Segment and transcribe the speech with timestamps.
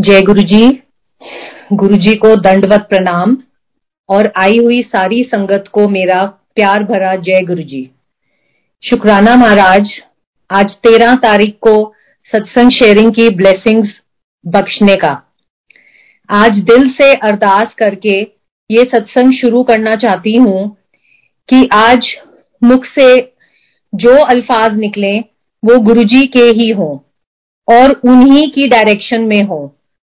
[0.00, 0.66] जय गुरु जी
[1.72, 3.36] गुरु जी को दंडवत प्रणाम
[4.08, 7.82] और आई हुई सारी संगत को मेरा प्यार भरा जय गुरु जी
[8.82, 9.90] शुक्राना महाराज,
[10.50, 11.72] आज तेरह तारीख को
[12.30, 13.90] सत्संग शेयरिंग की ब्लेसिंग्स
[14.44, 15.10] बख्शने का।
[16.28, 18.20] आज दिल से अरदास करके
[18.70, 20.76] ये सत्संग शुरू करना चाहती हूँ
[21.48, 22.06] कि आज
[22.62, 23.34] मुख से
[23.92, 25.18] जो अल्फाज निकले,
[25.62, 26.96] वो गुरुजी के ही हों
[27.68, 29.60] और उन्हीं की डायरेक्शन में हो।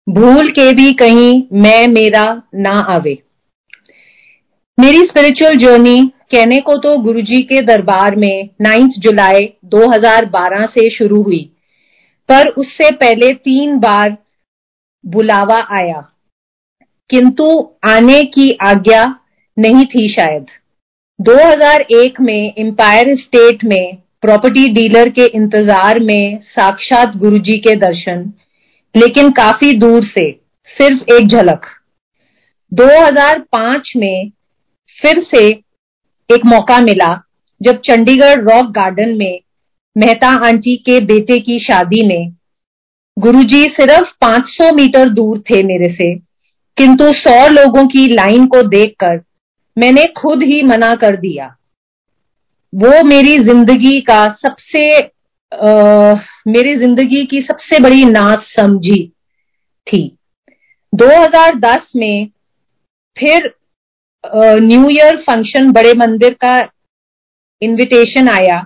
[0.06, 2.24] भूल के भी कहीं मैं मेरा
[2.54, 3.16] ना आवे।
[4.78, 6.00] मेरी स्पिरिचुअल जर्नी
[6.32, 11.40] कहने को तो गुरुजी के दरबार में 9 जुलाई 2012 से शुरू हुई,
[12.28, 14.16] पर उससे पहले तीन बार
[15.04, 16.00] बुलावा आया।
[17.10, 17.50] किंतु
[17.84, 19.04] आने की आज्ञा
[19.56, 20.46] नहीं थी शायद।
[21.18, 28.32] 2001 में एम्पायर स्टेट में प्रॉपर्टी डीलर के इंतज़ार में साक्षात गुरुजी के दर्शन
[28.96, 30.30] लेकिन काफ़ी दूर से
[30.68, 31.66] सिर्फ़ एक झलक।
[32.72, 34.30] 2005 में
[34.96, 35.46] फिर से
[36.30, 37.10] एक मौका मिला
[37.60, 39.40] जब चंडीगढ़ रॉक गार्डन में
[39.96, 42.32] मेहता आंटी के बेटे की शादी में।
[43.16, 46.14] गुरुजी सिर्फ़ 500 मीटर दूर थे मेरे से
[46.76, 49.20] किंतु 100 लोगों की लाइन को देखकर
[49.76, 51.46] मैंने खुद ही मना कर दिया।
[52.72, 56.14] वो मेरी ज़िंदगी का सबसे आ,
[56.46, 59.02] मेरी ज़िंदगी की सबसे बड़ी नाश समझी
[59.86, 60.00] थी।
[60.92, 62.28] 2010 में
[63.16, 63.52] फिर
[64.60, 66.56] न्यू ईयर फ़ंक्शन बड़े मंदिर का
[67.62, 68.60] इनविटेशन आया,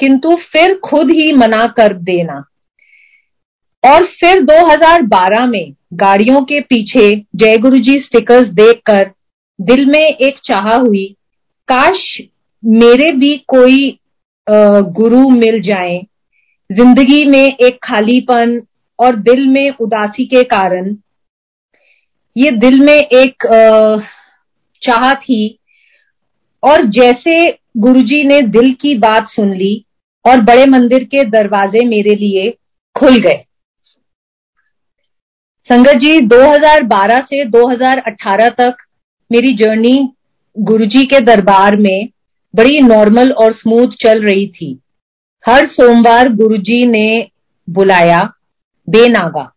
[0.00, 2.44] किंतु फिर खुद ही मना कर देना।
[3.84, 9.10] और फिर 2012 में गाड़ियों के पीछे जय गुरु जी स्टिकर्स देखकर
[9.58, 11.06] दिल में एक चाह हुई,
[11.68, 12.20] काश
[12.62, 13.98] मेरे भी कोई
[14.46, 16.02] गुरु मिल जाए।
[16.74, 18.60] ज़िंदगी में एक खालीपन
[18.98, 20.94] और दिल में उदासी के कारण।
[22.36, 23.46] ये दिल में एक
[24.82, 25.58] चाह थी
[26.62, 27.36] और जैसे
[27.76, 29.74] गुरुजी ने दिल की बात सुन ली
[30.24, 32.50] और बड़े मंदिर के दरवाजे मेरे लिए
[32.96, 33.44] खुल गए।
[35.68, 38.76] संगत जी 2012 से 2018 तक
[39.30, 39.96] मेरी जर्नी
[40.56, 42.08] गुरुजी के दरबार में
[42.54, 44.78] बड़ी नॉर्मल और स्मूथ चल रही थी।
[45.48, 47.28] हर सोमवार गुरुजी ने
[47.70, 48.22] बुलाया,
[48.90, 49.52] बेनागा।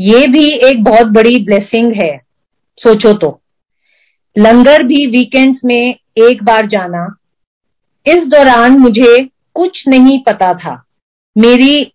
[0.00, 2.20] ये भी एक बहुत बड़ी ब्लेसिंग है,
[2.76, 3.40] सोचो तो।
[4.38, 7.16] लंगर भी वीकेंड्स में एक बार जाना।
[8.06, 10.84] इस दौरान मुझे कुछ नहीं पता था।
[11.38, 11.92] मेरी,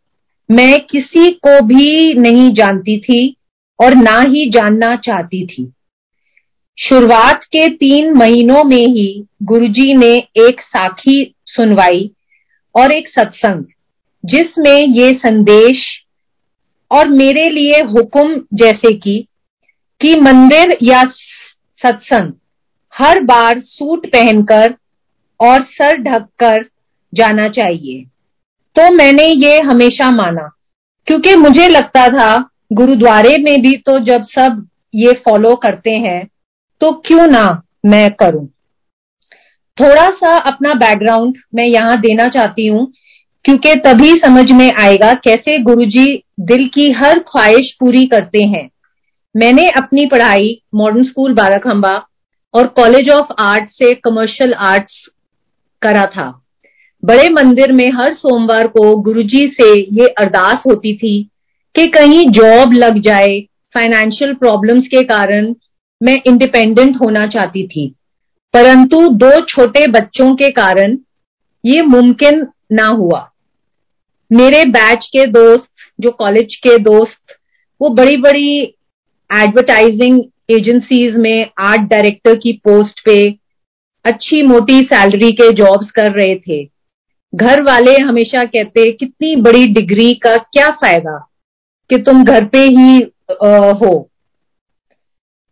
[0.51, 3.35] मैं किसी को भी नहीं जानती थी
[3.83, 5.71] और ना ही जानना चाहती थी।
[6.79, 12.11] शुरुआत के तीन महीनों में ही गुरुजी ने एक साखी सुनवाई।
[12.75, 13.63] और एक सत्संग,
[14.23, 15.83] जिसमें ये संदेश
[16.91, 19.17] और मेरे लिए हुक्म जैसे कि
[20.01, 21.03] कि मंदिर या
[21.81, 22.33] सत्संग
[22.93, 24.75] हर बार सूट पहनकर
[25.39, 26.65] और सर ढककर
[27.13, 28.03] जाना चाहिए।
[28.75, 30.47] तो मैंने ये हमेशा माना,
[31.07, 36.25] क्योंकि मुझे लगता था, गुरुद्वारे में भी तो जब सब ये फॉलो करते हैं
[36.81, 37.45] तो क्यों ना
[37.85, 38.47] मैं करूँ?
[39.77, 42.85] थोड़ा सा अपना बैकग्राउंड मैं यहाँ देना चाहती हूँ,
[43.45, 46.05] क्योंकि तभी समझ में आएगा कैसे गुरुजी
[46.41, 48.69] दिल की हर ख्वाहिश पूरी करते हैं।
[49.35, 51.91] मैंने अपनी पढ़ाई मॉडर्न स्कूल बाराखंबा
[52.53, 54.93] और कॉलेज ऑफ़ आर्ट से कमर्शियल आर्ट्स
[55.81, 56.29] करा था।
[57.03, 61.21] बड़े मंदिर में हर सोमवार को गुरुजी से ये अरदास होती थी
[61.75, 63.39] कि कहीं जॉब लग जाए
[63.75, 65.53] फाइनेंशियल प्रॉब्लम्स के कारण
[66.01, 67.87] मैं इंडिपेंडेंट होना चाहती थी।
[68.55, 70.97] परंतु दो छोटे बच्चों के कारण
[71.65, 73.31] ये मुमकिन ना हुआ।
[74.31, 75.67] मेरे बैच के दोस्त
[75.99, 77.35] जो कॉलेज के दोस्त
[77.81, 78.63] वो बड़ी बड़ी
[79.37, 83.39] एडवर्टाइजिंग एजेंसीज में आर्ट डायरेक्टर की पोस्ट पे
[84.05, 86.69] अच्छी मोटी सैलरी के जॉब्स कर रहे थे।
[87.35, 91.29] घर वाले हमेशा कहते कितनी बड़ी डिग्री का क्या फ़ायदा?
[91.89, 93.03] कि तुम घर पे ही
[93.43, 94.09] आ, हो।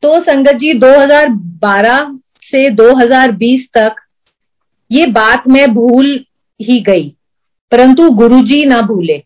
[0.01, 2.19] तो संगत जी 2012
[2.55, 4.01] से 2020 तक
[4.91, 6.07] ये बात मैं भूल
[6.59, 7.09] ही गई,
[7.71, 9.21] परंतु गुरुजी ना भूले।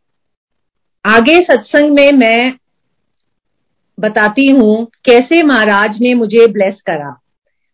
[1.05, 2.53] आगे सत्संग में मैं
[3.97, 7.09] बताती हूँ कैसे महाराज ने मुझे ब्लेस करा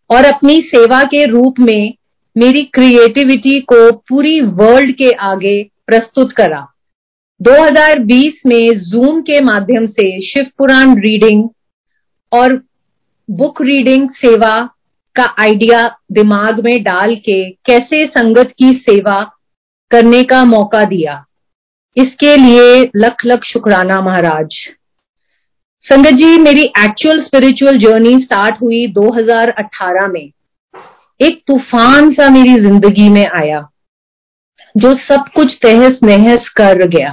[0.09, 1.93] और अपनी सेवा के रूप में
[2.35, 6.65] मेरी क्रिएटिविटी को पूरी वर्ल्ड के आगे प्रस्तुत करा।
[7.41, 11.47] 2020 में जूम के माध्यम से शिव पुराण रीडिंग
[12.31, 12.61] और
[13.29, 14.55] बुक रीडिंग सेवा
[15.15, 19.21] का आइडिया दिमाग में डाल के कैसे संगत की सेवा
[19.91, 21.23] करने का मौका दिया।
[21.97, 24.55] इसके लिए लख लख शुक्राना महाराज।
[25.85, 30.31] संगत जी, मेरी एक्चुअल स्पिरिचुअल जर्नी स्टार्ट हुई 2018 में।
[31.19, 33.67] एक तूफ़ान सा मेरी ज़िंदगी में आया,
[34.75, 37.11] जो सब कुछ तहस नहस कर गया।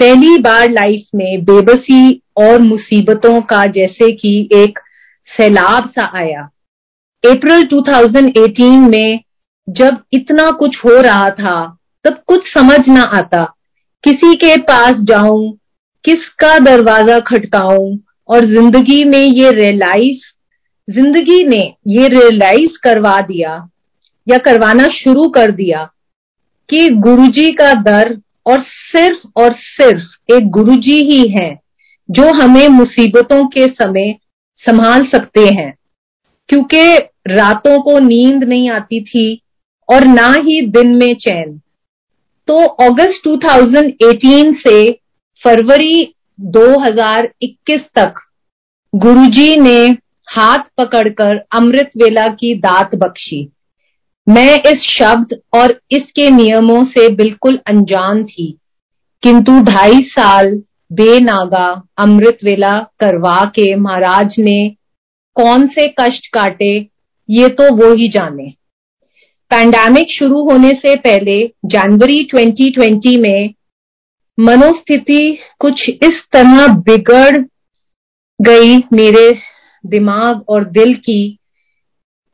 [0.00, 4.78] पहली बार लाइफ में बेबसी और मुसीबतों का जैसे कि एक
[5.28, 6.48] सैलाब सा आया।
[7.24, 9.20] अप्रैल 2018 में
[9.68, 13.54] जब इतना कुछ हो रहा था, तब कुछ समझ ना आता।
[14.04, 15.58] किसी के पास जाऊँ,
[16.04, 17.96] किसका दरवाज़ा खटकाऊं
[18.28, 20.20] और ज़िंदगी में ये रियलाइज़
[20.88, 23.68] ज़िंदगी ने ये रियलाइज़ करवा दिया
[24.26, 25.84] या करवाना शुरू कर दिया
[26.68, 28.16] कि गुरुजी का दर
[28.46, 31.50] और सिर्फ़ और सिर्फ़ एक गुरुजी ही है
[32.08, 34.14] जो हमें मुसीबतों के समय
[34.56, 35.74] संभाल सकते हैं।
[36.48, 39.40] क्योंकि रातों को नींद नहीं आती थी
[39.88, 41.58] और ना ही दिन में चैन।
[42.48, 44.90] तो अगस्त 2018 से
[45.42, 46.14] फरवरी
[46.52, 48.20] 2021 तक
[48.92, 49.78] गुरुजी ने
[50.28, 53.48] हाथ पकड़कर अमृत वेला की दात बख्शी।
[54.26, 58.50] मैं इस शब्द और इसके नियमों से बिल्कुल अनजान थी,
[59.22, 60.50] किंतु ढाई साल
[60.92, 61.66] बेनागा
[61.98, 64.58] अमृत वेला करवा के महाराज ने
[65.36, 66.78] कौन से कष्ट काटे
[67.28, 68.48] ये तो वो ही जाने।
[69.50, 71.36] पैंडेमिक शुरू होने से पहले
[71.66, 73.54] जनवरी 2020 में
[74.38, 75.20] मनोस्थिति
[75.58, 77.38] कुछ इस तरह बिगड़
[78.40, 79.30] गई मेरे
[79.84, 81.38] दिमाग और दिल की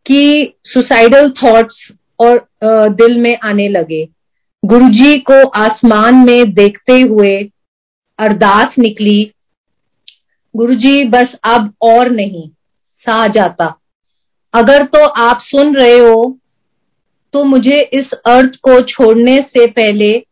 [0.06, 1.76] कि सुसाइडल थॉट्स
[2.20, 2.46] और
[2.92, 4.04] दिल में आने लगे।
[4.62, 7.36] गुरुजी को आसमान में देखते हुए
[8.18, 9.30] अरदास निकली,
[10.54, 12.48] गुरुजी, बस अब और नहीं,
[13.06, 13.74] सा जाता।
[14.54, 16.38] अगर तो आप सुन रहे हो
[17.32, 20.26] तो मुझे इस अर्थ को छोड़ने से पहले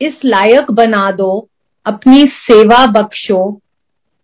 [0.00, 1.48] इस लायक बना दो
[1.86, 3.60] अपनी सेवा बख्शो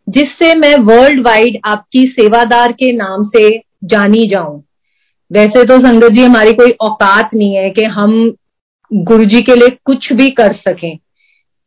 [0.08, 4.64] जिससे मैं वर्ल्ड वाइड आपकी सेवादार के नाम से जानी जाऊँ।
[5.32, 8.37] वैसे तो संगत जी हमारी कोई औकात नहीं है कि हम
[8.93, 10.99] गुरु जी के लिए कुछ भी कर सकें।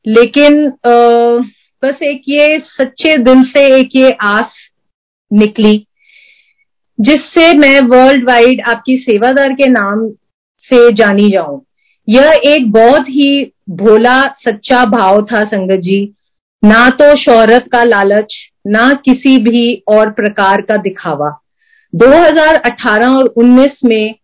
[0.07, 1.43] लेकिन आ,
[1.83, 4.51] बस एक ये सच्चे दिल से एक ये आस
[5.33, 5.86] निकली।
[6.99, 10.09] जिससे मैं वर्ल्ड वाइड आपकी सेवादार के नाम
[10.63, 11.65] से जानी जाऊँ।
[12.09, 16.13] यह एक बहुत ही भोला, सच्चा भाव था संगत जी।
[16.65, 18.35] ना तो शोहरत का लालच,
[18.67, 21.41] ना किसी भी और प्रकार का दिखावा।
[21.95, 24.15] 2018 और 19 में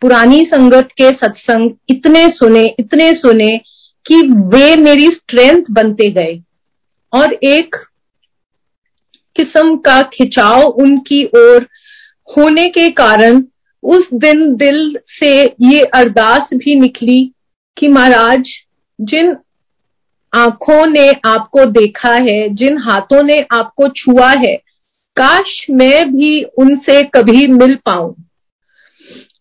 [0.00, 3.58] पुरानी संगत के सत्संग इतने सुने इतने सुने
[4.06, 6.40] कि वे मेरी स्ट्रेंथ बनते गए।
[7.12, 7.76] और एक
[9.36, 11.66] किस्म का खिंचाव उनकी ओर
[12.36, 13.42] होने के कारण
[13.82, 17.32] उस दिन दिल से ये अरदास भी निकली
[17.76, 18.44] कि महाराज,
[19.00, 19.36] जिन
[20.32, 24.56] आँखों ने आपको देखा है, जिन हाथों ने आपको छुआ है,
[25.16, 28.14] काश मैं भी उनसे कभी मिल पाऊँ।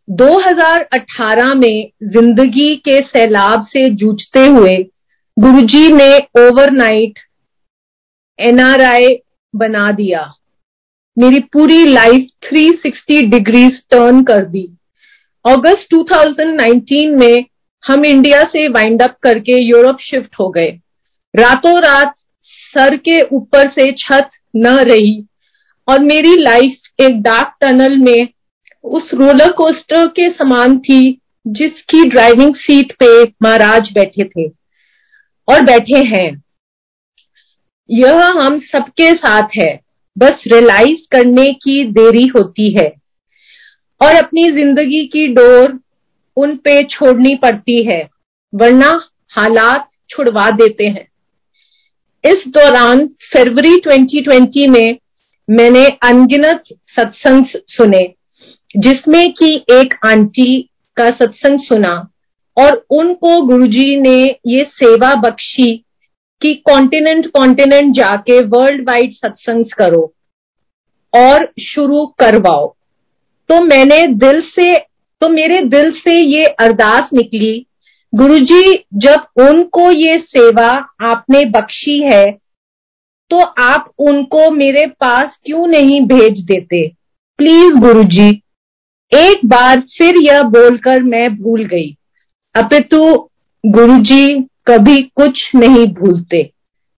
[0.09, 4.77] 2018 में ज़िंदगी के सैलाब से जूझते हुए
[5.37, 7.19] गुरुजी ने ओवरनाइट
[8.39, 9.21] एनआरआई
[9.55, 10.33] बना दिया।
[11.19, 14.77] मेरी पूरी लाइफ 360 डिग्रीज टर्न कर दी।
[15.45, 17.45] अगस्त 2019 में
[17.83, 20.69] हम इंडिया से वाइंड अप करके यूरोप शिफ्ट हो गए।
[21.35, 22.13] रातों रात
[22.43, 25.25] सर के ऊपर से छत न रही
[25.87, 28.27] और मेरी लाइफ एक डार्क टनल में
[28.83, 34.47] उस रोलर कोस्टर के समान थी जिसकी ड्राइविंग सीट पे महाराज बैठे थे
[35.47, 36.43] और बैठे हैं।
[37.89, 42.87] यह हम सबके साथ है। बस रियलाइज़ करने की देरी होती है।
[44.01, 45.79] और अपनी ज़िंदगी की डोर
[46.37, 48.09] उन पे छोड़नी पड़ती है,
[48.53, 48.89] वरना
[49.29, 51.07] हालात छुड़वा देते हैं।
[52.23, 54.97] इस दौरान फरवरी 2020 में
[55.49, 56.63] मैंने अनगिनत
[56.99, 58.13] सत्संग सुने,
[58.77, 60.61] जिसमें कि एक आंटी
[60.97, 62.11] का सत्संग सुना
[62.57, 65.85] और उनको गुरुजी ने ये सेवा बख्शी
[66.41, 70.03] कि कॉन्टिनेंट कॉन्टिनेंट जाके वर्ल्ड वाइड सत्संग करो
[71.13, 72.67] और शुरू करवाओ।
[73.49, 74.75] तो मैंने दिल से
[75.21, 77.65] तो मेरे दिल से ये अरदास निकली,
[78.13, 80.67] गुरुजी, जब उनको ये सेवा
[81.03, 82.25] आपने बख्शी है
[83.31, 86.87] तो आप उनको मेरे पास क्यों नहीं भेज देते?
[87.39, 88.29] प्लीज़ गुरुजी,
[89.11, 91.89] एक बार फिर यह बोलकर मैं भूल गई।
[92.55, 93.01] अपितु
[93.63, 96.43] गुरुजी कभी कुछ नहीं भूलते।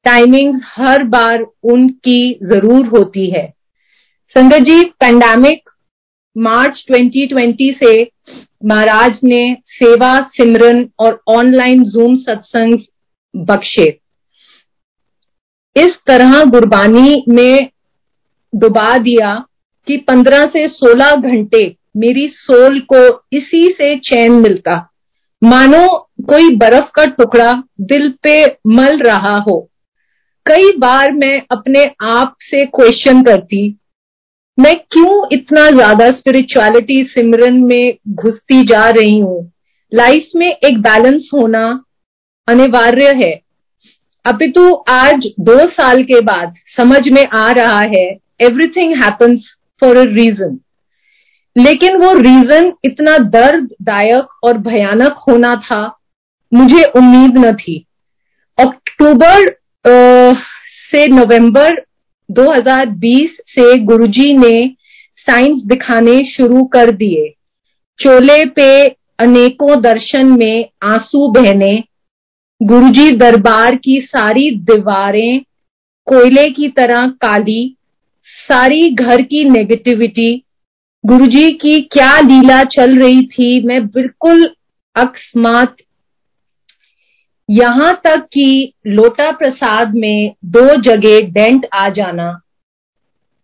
[0.06, 3.46] टाइमिंग हर बार उनकी ज़रूर होती है।
[4.36, 5.70] संगत जी पेंडेमिक
[6.36, 8.03] मार्च 2020 से
[8.65, 12.77] महाराज ने सेवा, सिमरन और ऑनलाइन जूम सत्संग
[13.34, 13.88] बख्शे।
[15.75, 17.70] इस तरह गुरबानी में
[18.53, 19.34] डुबा दिया
[19.88, 21.63] कि पंद्रह से सोलह घंटे
[21.98, 23.03] मेरी सोल को
[23.34, 24.90] इसी से चैन मिलता।
[25.41, 25.88] मानो
[26.29, 28.33] कोई बर्फ़ का टुकड़ा दिल पे
[28.69, 29.60] मल रहा हो।
[30.45, 33.77] कई बार मैं अपने आप से क्वेश्चन करती,
[34.57, 39.51] मैं क्यों इतना ज़्यादा स्पिरिचुअलिटी सिमरन में घुसती जा रही हूँ?
[39.91, 41.63] लाइफ में एक बैलेंस होना
[42.48, 43.33] अनिवार्य है।
[44.25, 48.05] अपितु आज दो साल के बाद समझ में आ रहा है
[48.41, 50.60] everything happens for a reason
[51.55, 55.98] लेकिन वो रीजन इतना दर्ददायक और भयानक होना था,
[56.53, 57.86] मुझे उम्मीद न थी।
[58.58, 59.50] अक्टूबर
[60.91, 61.81] से नवंबर
[62.29, 64.67] 2020 से गुरुजी ने
[65.17, 67.29] साइंस दिखाने शुरू कर दिए।
[68.00, 68.88] चोले पे
[69.20, 71.84] अनेकों दर्शन में आँसू बहने।
[72.62, 75.39] गुरुजी दरबार की सारी दीवारें
[76.08, 77.75] कोयले की तरह काली।
[78.27, 80.43] सारी घर की नेगेटिविटी
[81.03, 83.67] गुरुजी की क्या लीला चल रही थी?
[83.67, 84.43] मैं बिल्कुल
[84.96, 85.75] अकस्मात
[87.50, 92.29] यहाँ तक कि लोटा प्रसाद में दो जगह डेंट आ जाना,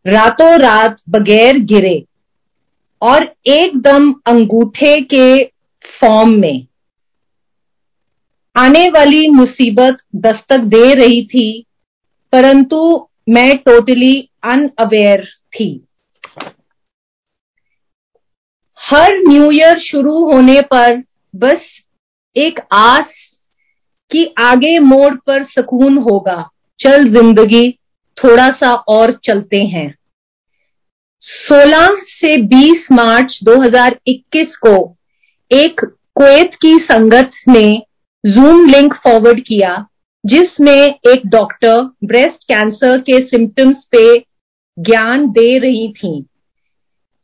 [0.06, 2.04] रातों रात बगैर गिरे
[3.02, 5.44] और एकदम अंगूठे के
[5.86, 6.66] फॉर्म में।
[8.56, 11.66] आने वाली मुसीबत दस्तक दे रही थी,
[12.34, 15.70] परंतु मैं टोटली अनअवेयर थी।
[18.88, 21.04] हर न्यू ईयर शुरू होने पर
[21.36, 21.66] बस
[22.36, 23.14] एक आस
[24.12, 27.72] कि आगे मोड़ पर सुकून होगा। चल ज़िंदगी
[28.18, 29.96] थोड़ा सा और चलते हैं।
[31.22, 34.96] 16 से 20 मार्च 2021 को
[35.52, 35.82] एक
[36.16, 37.84] कुवैत की संगत ने
[38.24, 39.86] जूम लिंक फॉरवर्ड किया,
[40.26, 44.18] जिसमें एक डॉक्टर ब्रेस्ट कैंसर के सिम्टम्स पे
[44.80, 46.26] ज्ञान दे रही थी।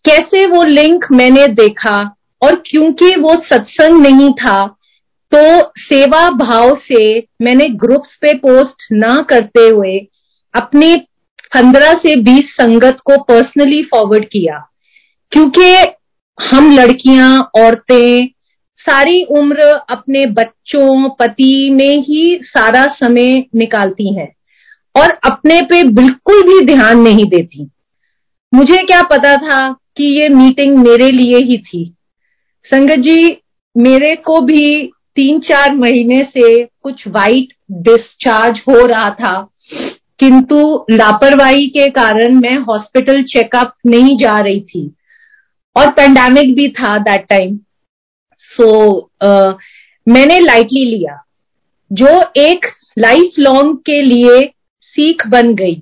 [0.05, 4.77] कैसे वो लिंक मैंने देखा और क्योंकि वो सत्संग नहीं था
[5.31, 9.97] तो सेवा भाव से मैंने ग्रुप्स पे पोस्ट ना करते हुए
[10.53, 10.95] अपनी
[11.55, 14.69] पंद्रह से बीस संगत को पर्सनली फॉरवर्ड किया।
[15.31, 15.75] क्योंकि
[16.37, 18.27] हम लड़कियाँ, औरतें,
[18.77, 24.33] सारी उम्र अपने बच्चों, पति में ही सारा समय निकालती हैं
[24.95, 27.69] और अपने पे बिल्कुल भी ध्यान नहीं देती।
[28.53, 31.85] मुझे क्या पता था कि ये मीटिंग मेरे लिए ही थी।
[32.65, 33.37] संगत जी,
[33.75, 39.39] मेरे को भी तीन चार महीने से कुछ वाइट डिस्चार्ज हो रहा था।
[40.19, 44.89] किंतु लापरवाही के कारण मैं हॉस्पिटल चेकअप नहीं जा रही थी।
[45.75, 47.57] और पेंडेमिक भी था दैट टाइम
[48.49, 49.09] सो
[50.07, 51.17] मैंने लाइटली लिया,
[51.91, 52.65] जो एक
[52.99, 54.41] लाइफ लॉन्ग के लिए
[54.83, 55.75] सीख बन गई।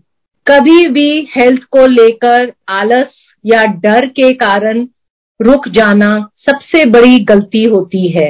[0.47, 4.85] कभी भी हेल्थ को लेकर आलस या डर के कारण
[5.39, 8.29] रुक जाना सबसे बड़ी गलती होती है।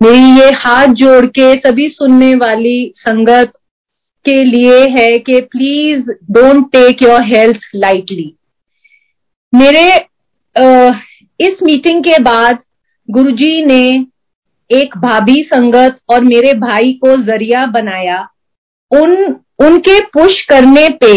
[0.00, 3.52] मेरी ये हाथ जोड़ के सभी सुनने वाली संगत
[4.26, 8.32] के लिए है कि please don't take your health lightly
[9.52, 9.84] मेरे
[11.40, 12.58] इस मीटिंग के बाद
[13.08, 13.84] गुरुजी ने
[14.70, 18.20] एक भाभी संगत और मेरे भाई को ज़रिया बनाया।
[18.90, 19.14] उन,
[19.58, 21.12] उनके पुश करने पे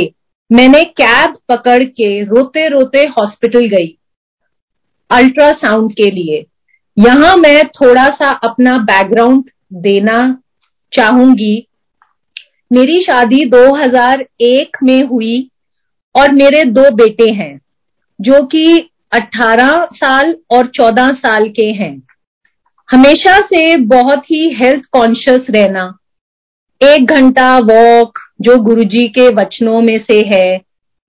[0.52, 3.98] मैंने कैब पकड़ के रोते रोते हॉस्पिटल गई,
[5.10, 6.46] अल्ट्रासाउंड के लिए।
[6.98, 10.18] यहाँ मैं थोड़ा सा अपना बैकग्राउंड देना
[10.94, 11.68] चाहूँगी।
[12.72, 15.50] मेरी शादी 2001 में हुई
[16.16, 17.60] और मेरे दो बेटे हैं,
[18.20, 21.96] जो कि 18 साल और 14 साल के हैं।
[22.90, 25.98] हमेशा से बहुत ही हेल्थ कॉन्शियस रहना
[26.84, 30.62] एक घंटा वॉक जो गुरुजी के वचनों में से है।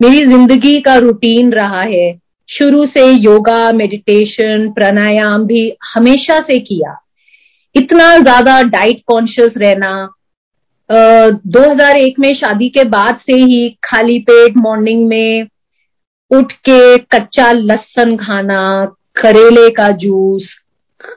[0.03, 6.99] मेरी ज़िंदगी का रूटीन रहा है। शुरू से योगा मेडिटेशन प्राणायाम भी हमेशा से किया।
[7.77, 10.09] इतना ज़्यादा डाइट कॉन्शियस रहना
[10.91, 15.47] uh, 2001 में शादी के बाद से ही खाली पेट मॉर्निंग में
[16.31, 18.85] उठ के कच्चा लहसन खाना
[19.17, 20.55] करेले का जूस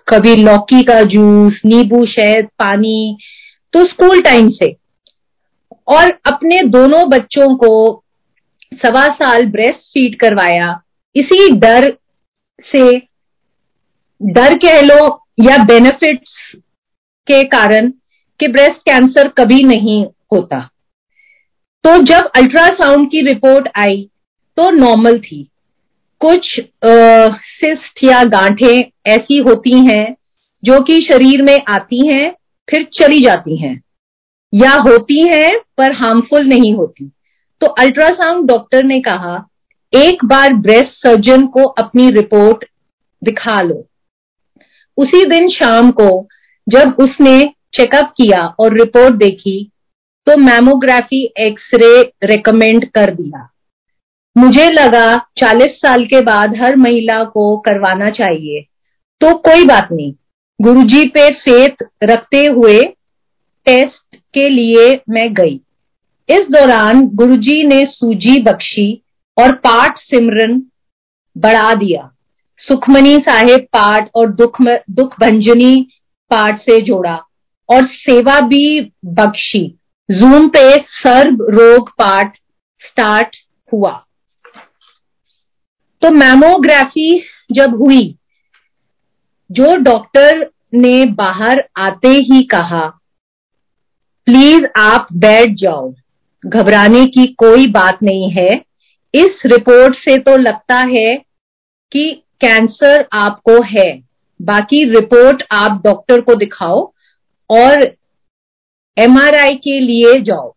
[0.07, 3.17] कभी लौकी का जूस नींबू शहद पानी
[3.75, 4.75] तो स्कूल टाइम से।
[5.87, 8.03] और अपने दोनों बच्चों को
[8.73, 10.69] सवा साल ब्रेस्ट फ़ीड करवाया।
[11.15, 11.87] इसी डर
[12.65, 12.97] से,
[14.21, 14.97] डर कह लो
[15.39, 16.31] या बेनिफिट्स
[17.27, 17.89] के कारण
[18.39, 20.03] कि ब्रेस्ट कैंसर कभी नहीं
[20.33, 20.59] होता।
[21.83, 24.01] तो जब अल्ट्रासाउंड की रिपोर्ट आई
[24.57, 25.43] तो नॉर्मल थी।
[26.21, 26.47] कुछ
[26.85, 30.15] सिस्ट या गांठें ऐसी होती हैं
[30.63, 32.31] जो कि शरीर में आती हैं
[32.69, 33.81] फिर चली जाती हैं।
[34.53, 37.11] या होती हैं, पर हार्मफुल नहीं होती।
[37.61, 39.47] तो अल्ट्रासाउंड डॉक्टर ने कहा,
[39.93, 42.65] एक बार ब्रेस्ट सर्जन को अपनी रिपोर्ट
[43.23, 43.87] दिखा लो।
[44.97, 46.27] उसी दिन शाम को,
[46.69, 47.43] जब उसने
[47.73, 49.71] चेकअप किया और रिपोर्ट देखी
[50.25, 53.49] तो मैमोग्राफी एक्सरे रेकमेंड कर दिया।
[54.37, 58.61] मुझे लगा 40 साल के बाद हर महिला को करवाना चाहिए।
[59.21, 60.13] तो कोई बात नहीं।
[60.59, 62.81] गुरुजी पे फेथ रखते हुए
[63.67, 65.55] टेस्ट के लिए मैं गई।
[66.29, 69.03] इस दौरान गुरुजी ने सूजी बख्शी
[69.37, 70.61] और पाठ सिमरन
[71.35, 72.09] बढ़ा दिया।
[72.59, 75.75] सुखमनी साहेब पाठ और दुख दुख भंजनी
[76.31, 77.15] पाठ से जोड़ा
[77.69, 79.67] और सेवा भी बख्शी।
[80.09, 82.37] जूम पे सर्व रोग पाठ
[82.81, 83.35] स्टार्ट
[83.73, 83.91] हुआ।
[86.01, 88.15] तो मैमोग्राफी जब हुई
[89.49, 92.85] जो डॉक्टर ने बाहर आते ही कहा
[94.27, 95.93] प्लीज़ आप बैठ जाओ।
[96.43, 98.49] घबराने की कोई बात नहीं है।
[99.13, 101.15] इस रिपोर्ट से तो लगता है
[101.91, 102.09] कि
[102.41, 103.91] कैंसर आपको है।
[104.39, 106.81] बाकी रिपोर्ट आप डॉक्टर को दिखाओ
[107.49, 107.85] और
[108.97, 110.53] एमआरआई के लिए जाओ।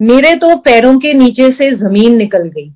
[0.00, 2.68] मेरे तो पैरों के नीचे से ज़मीन निकल गई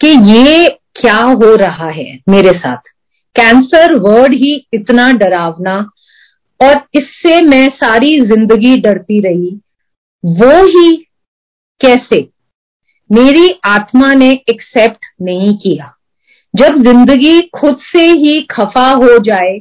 [0.00, 2.92] कि ये क्या हो रहा है मेरे साथ।
[3.36, 5.78] कैंसर वर्ड ही इतना डरावना,
[6.60, 9.50] और इससे मैं सारी ज़िंदगी डरती रही।
[10.24, 10.96] वो ही
[11.80, 12.26] कैसे?
[13.10, 15.92] मेरी आत्मा ने एक्सेप्ट नहीं किया।
[16.54, 19.58] जब ज़िंदगी खुद से ही खफा हो जाए,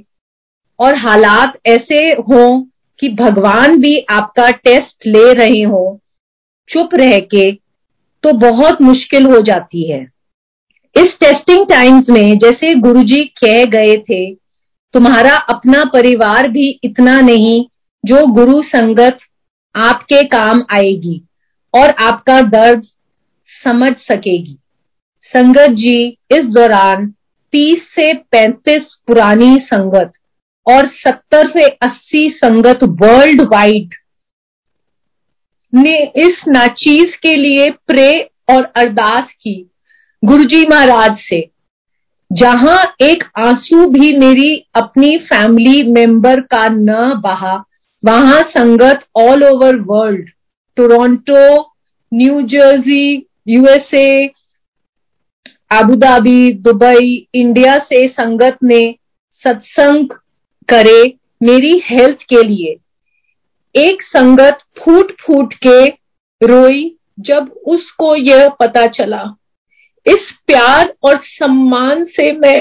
[0.80, 2.00] और हालात ऐसे
[2.30, 2.62] हों
[3.00, 6.00] कि भगवान भी आपका टेस्ट ले रहे हो,
[6.70, 7.52] चुप रह के
[8.24, 10.00] तो बहुत मुश्किल हो जाती है।
[10.96, 14.34] इस टेस्टिंग टाइम्स में जैसे गुरुजी कह गए थे,
[14.94, 17.66] तुम्हारा अपना परिवार भी इतना नहीं
[18.04, 19.20] जो गुरु संगत
[19.76, 21.22] आपके काम आएगी
[21.74, 22.84] और आपका दर्द
[23.64, 24.58] समझ सकेगी।
[25.24, 27.14] संगत जी, इस दौरान
[27.54, 30.12] 30 से 35 पुरानी संगत
[30.68, 33.96] और 70 से 80 संगत वर्ल्ड वाइड
[35.74, 38.12] ने इस नाचीज के लिए प्रे
[38.50, 39.69] और अरदास की।
[40.24, 41.40] गुरुजी महाराज से,
[42.32, 47.54] जहाँ एक आँसू भी मेरी अपनी फैमिली मेंबर का न बहा,
[48.04, 50.30] वहाँ संगत all over world
[50.78, 51.62] Toronto
[52.12, 54.28] New Jersey USA
[55.72, 58.82] Abu Dhabi Dubai India से संगत ने
[59.44, 60.10] सत्संग
[60.70, 61.02] करे
[61.44, 62.78] मेरी हेल्थ के लिए।
[63.76, 65.86] एक संगत फूट फूट के
[66.42, 66.88] रोई
[67.20, 69.24] जब उसको यह पता चला।
[70.06, 72.58] इस प्यार और सम्मान से मैं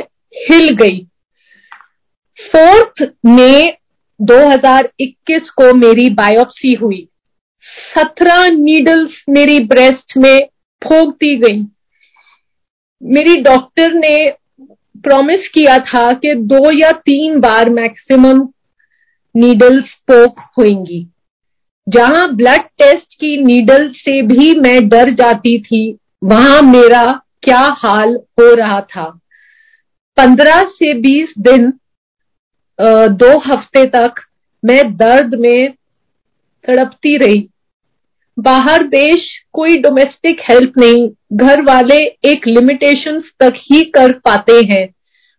[0.50, 1.06] हिल गई।
[2.38, 3.68] फोर्थ मई
[4.20, 7.08] 2021 को मेरी बायोप्सी हुई।
[7.98, 10.40] सत्रह नीडल्स मेरी ब्रेस्ट में
[10.82, 11.66] फोक दी गई।
[13.02, 14.32] मेरी डॉक्टर ने
[15.02, 18.48] प्रॉमिस किया था कि दो या तीन बार मैक्सिमम
[19.36, 21.06] नीडल्स पोक होंगी
[21.88, 28.14] जहाँ ब्लड टेस्ट की नीडल से भी मैं डर जाती थी, वहाँ मेरा क्या हाल
[28.40, 29.04] हो रहा था?
[30.16, 31.72] पंद्रह से बीस दिन
[33.12, 34.20] दो हफ़्ते तक
[34.62, 35.72] मैं दर्द में
[36.64, 37.48] तड़पती रही।
[38.36, 44.86] बाहर देश कोई डोमेस्टिक हेल्प नहीं, घर वाले एक लिमिटेशन तक ही कर पाते हैं।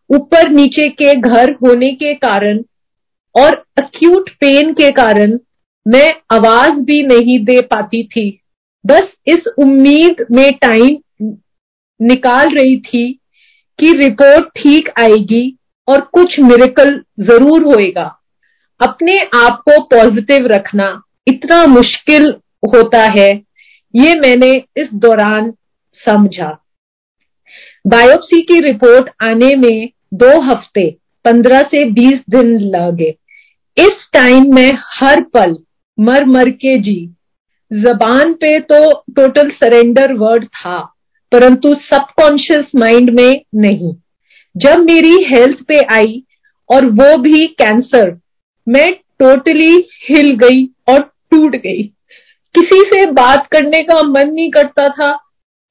[0.09, 2.61] ऊपर नीचे के घर होने के कारण
[3.35, 5.37] और अक्यूट पेन के कारण
[5.85, 8.29] मैं आवाज़ भी नहीं दे पाती थी।
[8.85, 10.97] बस इस उम्मीद में टाइम
[11.99, 13.11] निकाल रही थी
[13.79, 15.43] कि रिपोर्ट ठीक आएगी
[15.87, 16.89] और कुछ मिरेकल
[17.21, 18.05] ज़रूर होएगा।
[18.79, 20.89] अपने आप को पॉजिटिव रखना
[21.27, 22.29] इतना मुश्किल
[22.65, 23.29] होता है,
[23.93, 25.51] ये मैंने इस दौरान
[25.99, 26.49] समझा।
[27.87, 30.89] बायोप्सी की रिपोर्ट आने में दो हफ़्ते,
[31.25, 33.09] पंद्रह से बीस दिन लगे।
[33.77, 35.55] इस टाइम में हर पल
[35.97, 36.99] मर मर के जी।
[37.71, 40.77] जबान पे तो टोटल सरेंडर वर्ड था।
[41.31, 43.93] परंतु सबकॉन्शियस माइंड में नहीं।
[44.55, 46.23] जब मेरी हेल्थ पे आई
[46.69, 48.17] और वो भी कैंसर
[48.67, 50.99] मैं टोटली हिल गई और
[51.31, 51.83] टूट गई।
[52.55, 55.11] किसी से बात करने का मन नहीं करता था।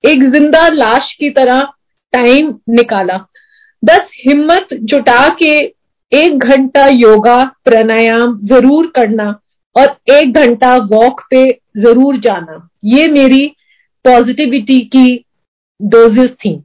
[0.04, 1.60] एक ज़िंदा लाश की तरह
[2.12, 3.16] टाइम निकाला।
[3.82, 5.56] बस हिम्मत जुटा के
[6.12, 9.28] एक घंटा योगा, प्राणायाम ज़रूर करना
[9.76, 11.44] और एक घंटा वॉक पे
[11.78, 13.46] ज़रूर जाना। ये मेरी
[14.04, 15.24] पॉजिटिविटी की
[15.82, 16.60] डोजेस थी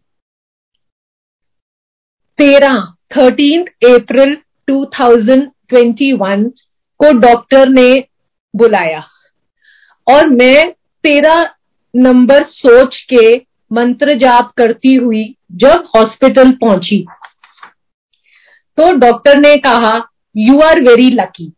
[2.38, 3.62] तेरह थर्टीन
[3.94, 6.50] अप्रैल 2021
[7.00, 8.04] को डॉक्टर ने
[8.56, 9.04] बुलाया।
[10.08, 10.72] और मैं
[11.04, 11.56] तेरा
[11.96, 13.36] नंबर सोच के
[13.72, 17.06] मंत्र जाप करती हुई जब हॉस्पिटल पहुँची।
[18.78, 19.94] तो डॉक्टर ने कहा
[20.38, 21.54] यू आर वेरी लकी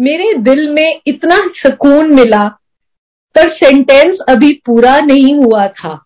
[0.00, 2.48] मेरे दिल में इतना सुकून मिला,
[3.34, 6.05] पर सेंटेंस अभी पूरा नहीं हुआ था।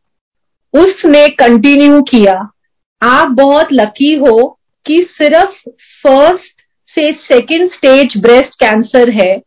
[0.74, 2.34] उसने कंटिन्यू किया।
[3.02, 5.68] आप बहुत लकी हो कि सिर्फ़
[6.02, 9.38] फ़र्स्ट से सेकंड स्टेज ब्रेस्ट कैंसर है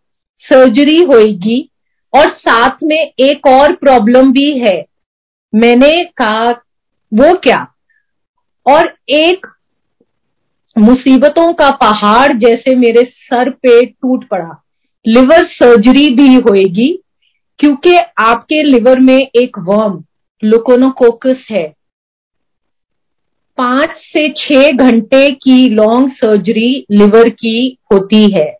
[0.43, 1.69] सर्जरी होगी
[2.13, 4.85] और साथ में एक और प्रॉब्लम भी है।
[5.53, 6.51] मैंने कहा,
[7.11, 7.65] वो क्या?
[8.65, 9.47] और एक
[10.75, 14.63] मुसीबतों का पहाड़ जैसे मेरे सर पे टूट पड़ा।
[15.05, 16.91] लिवर सर्जरी भी होएगी,
[17.59, 20.03] क्योंकि आपके लिवर में एक वर्म
[20.43, 21.67] लुकोनोकोकस है।
[23.57, 28.57] पाँच से छह घंटे की लॉन्ग सर्जरी लिवर की होती है।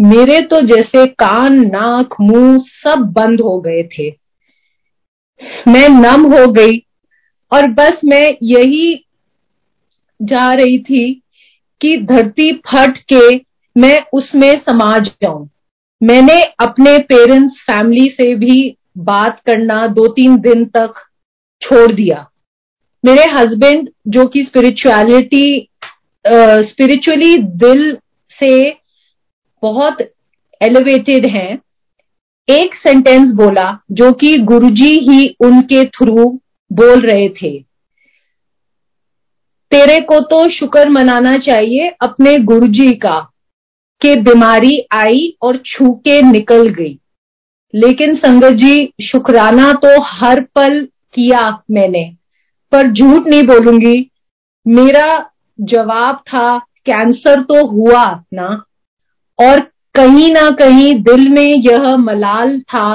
[0.00, 4.10] मेरे तो जैसे कान, नाक, मुँह सब बंद हो गए थे।
[5.68, 6.78] मैं नम हो गई
[7.52, 9.04] और बस मैं यही
[10.22, 11.22] जा रही थी
[11.80, 13.36] कि धरती फट के
[13.76, 15.48] मैं उसमें समा जाऊँ।
[16.02, 20.94] मैंने अपने पेरेंट्स फैमिली से भी बात करना दो तीन दिन तक
[21.62, 22.26] छोड़ दिया।
[23.04, 25.68] मेरे हस्बैंड जो कि स्पिरिचुअलिटी
[26.64, 27.96] स्पिरिचुअली दिल
[28.32, 28.70] से
[29.62, 30.00] बहुत
[30.60, 31.58] एलिवेटेड हैं,
[32.48, 36.28] एक सेंटेंस बोला, जो कि गुरुजी ही उनके थ्रू
[36.70, 37.58] बोल रहे थे।
[39.72, 43.18] तेरे को तो शुक्र मनाना चाहिए अपने गुरुजी का,
[44.00, 46.98] कि बीमारी आई और छू के निकल गई।
[47.74, 50.80] लेकिन संगत जी, शुक्राना तो हर पल
[51.14, 52.04] किया मैंने,
[52.72, 54.10] पर झूठ नहीं बोलूँगी।
[54.66, 58.04] मेरा जवाब था, कैंसर तो हुआ
[58.34, 58.48] ना।
[59.38, 59.60] और
[59.94, 62.94] कहीं ना कहीं दिल में यह मलाल था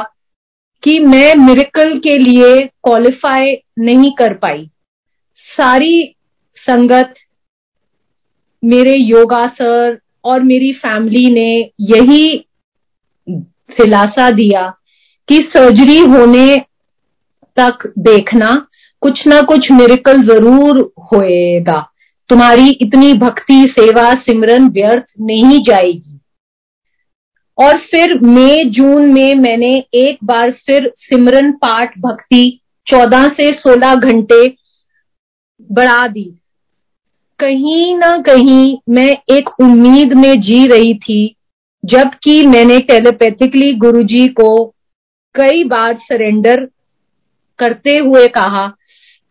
[0.83, 4.69] कि मैं मिरेकल के लिए क्वालिफाई नहीं कर पाई।
[5.37, 6.15] सारी
[6.57, 7.13] संगत,
[8.63, 12.45] मेरे योगा सर और मेरी फैमिली ने यही
[13.69, 14.61] दिलासा दिया
[15.29, 16.57] कि सर्जरी होने
[17.57, 18.67] तक देखना
[19.01, 21.79] कुछ ना कुछ मेरिकल ज़रूर होएगा।
[22.29, 26.19] तुम्हारी इतनी भक्ति, सेवा, सिमरन व्यर्थ नहीं जाएगी।
[27.57, 33.95] और फिर मई, जून में मैंने एक बार फिर सिमरन पाठ भक्ति चौदह से सोलह
[33.95, 34.47] घंटे
[35.71, 36.39] बढ़ा दी।
[37.39, 41.35] कहीं ना कहीं मैं एक उम्मीद में जी रही थी
[41.85, 44.65] जबकि मैंने टेलीपैथिकली गुरुजी को
[45.35, 46.67] कई बार सरेंडर
[47.59, 48.67] करते हुए कहा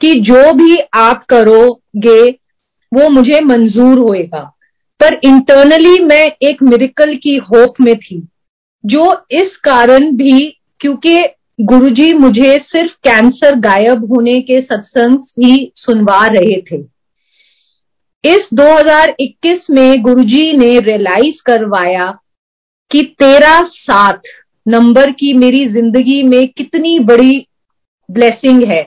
[0.01, 2.31] कि जो भी आप करोगे,
[2.95, 4.57] वो मुझे मंजूर होएगा।
[5.01, 8.29] पर इंटरनली मैं एक मिरिकल की होप में थी,
[8.87, 11.21] जो इस कारण भी क्योंकि
[11.61, 16.77] गुरुजी मुझे सिर्फ़ कैंसर गायब होने के सत्संग ही सुनवा रहे थे।
[18.25, 22.19] इस 2021 में गुरुजी ने रियलाइज़ करवाया
[22.93, 24.19] कि तेरा साथ,
[24.67, 27.47] नंबर की मेरी ज़िंदगी में कितनी बड़ी
[28.09, 28.83] ब्लेसिंग है।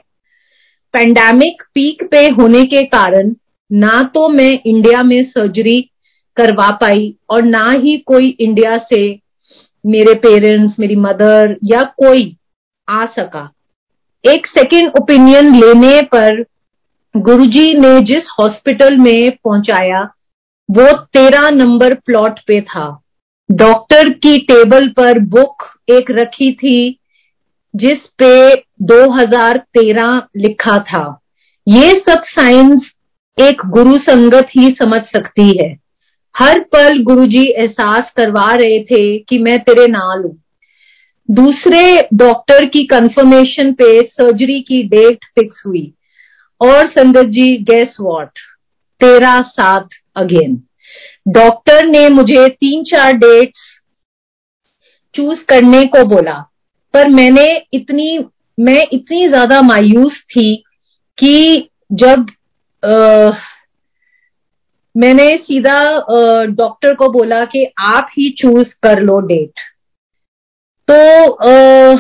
[0.94, 3.34] पेंडेमिक पीक पे होने के कारण
[3.72, 5.80] ना तो मैं इंडिया में सर्जरी
[6.38, 9.04] करवा पाई और ना ही कोई इंडिया से
[9.86, 12.36] मेरे पेरेंट्स मेरी मदर या कोई
[12.88, 13.50] आ सका।
[14.24, 16.44] एक सेकेंड ओपिनियन लेने पर
[17.16, 20.02] गुरुजी ने जिस हॉस्पिटल में पहुँचाया,
[20.70, 22.88] वो तेरह नंबर प्लॉट पे था।
[23.52, 27.00] डॉक्टर की टेबल पर बुक एक रखी थी,
[27.76, 31.22] जिस पे 2013 लिखा था।
[31.68, 32.92] ये सब साइंस
[33.42, 35.78] एक गुरु संगत ही समझ सकती है।
[36.38, 40.42] हर पल गुरुजी एहसास करवा रहे थे कि मैं तेरे नाल हूँ।
[41.32, 45.94] दूसरे डॉक्टर की कंफर्मेशन पे सर्जरी की डेट फिक्स हुई।
[46.62, 48.40] और संगत जी गैस वॉट
[49.02, 50.64] तेरा साथ अगेन
[51.26, 53.60] डॉक्टर ने मुझे तीन चार डेट्स
[55.16, 56.34] चूज़ करने को बोला
[56.94, 58.18] पर मैंने इतनी
[58.58, 60.56] मैं इतनी ज़्यादा मायूस थी
[61.18, 62.26] कि जब
[62.84, 63.32] आ,
[64.96, 65.80] मैंने सीधा
[66.46, 69.60] डॉक्टर को बोला कि आप ही चूज़ कर लो डेट
[70.88, 71.96] तो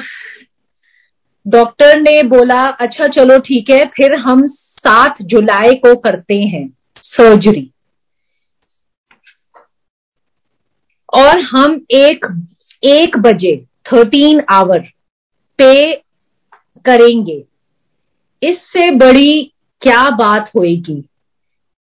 [1.46, 6.68] डॉक्टर ने बोला अच्छा चलो ठीक है फिर हम सात जुलाई को करते हैं
[7.04, 7.72] सर्जरी
[11.16, 12.26] और हम एक
[12.84, 14.80] एक बजे थर्टीन आवर
[15.60, 15.94] पे
[16.86, 17.44] करेंगे।
[18.42, 19.52] इससे बड़ी
[19.82, 21.02] क्या बात होएगी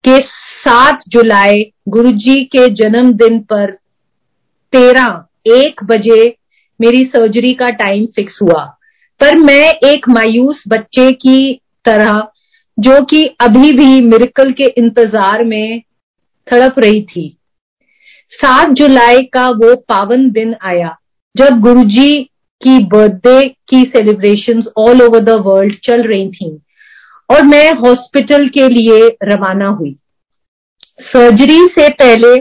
[0.03, 0.19] कि
[0.65, 3.71] सात जुलाई गुरुजी के जन्मदिन पर
[4.73, 6.35] तेरह, एक बजे
[6.79, 8.63] मेरी सर्जरी का टाइम फिक्स हुआ।
[9.21, 11.53] पर मैं एक मायूस बच्चे की
[11.85, 12.19] तरह,
[12.77, 15.81] जो कि अभी भी मिरकल के इंतज़ार में
[16.47, 17.37] थड़प रही थी।
[18.33, 20.95] सात जुलाई का वो पावन दिन आया,
[21.35, 22.13] जब गुरुजी
[22.61, 26.49] की बर्थडे की celebrations all over the world चल रही थी
[27.29, 29.95] और मैं हॉस्पिटल के लिए रवाना हुई।
[31.05, 32.35] सर्जरी से पहले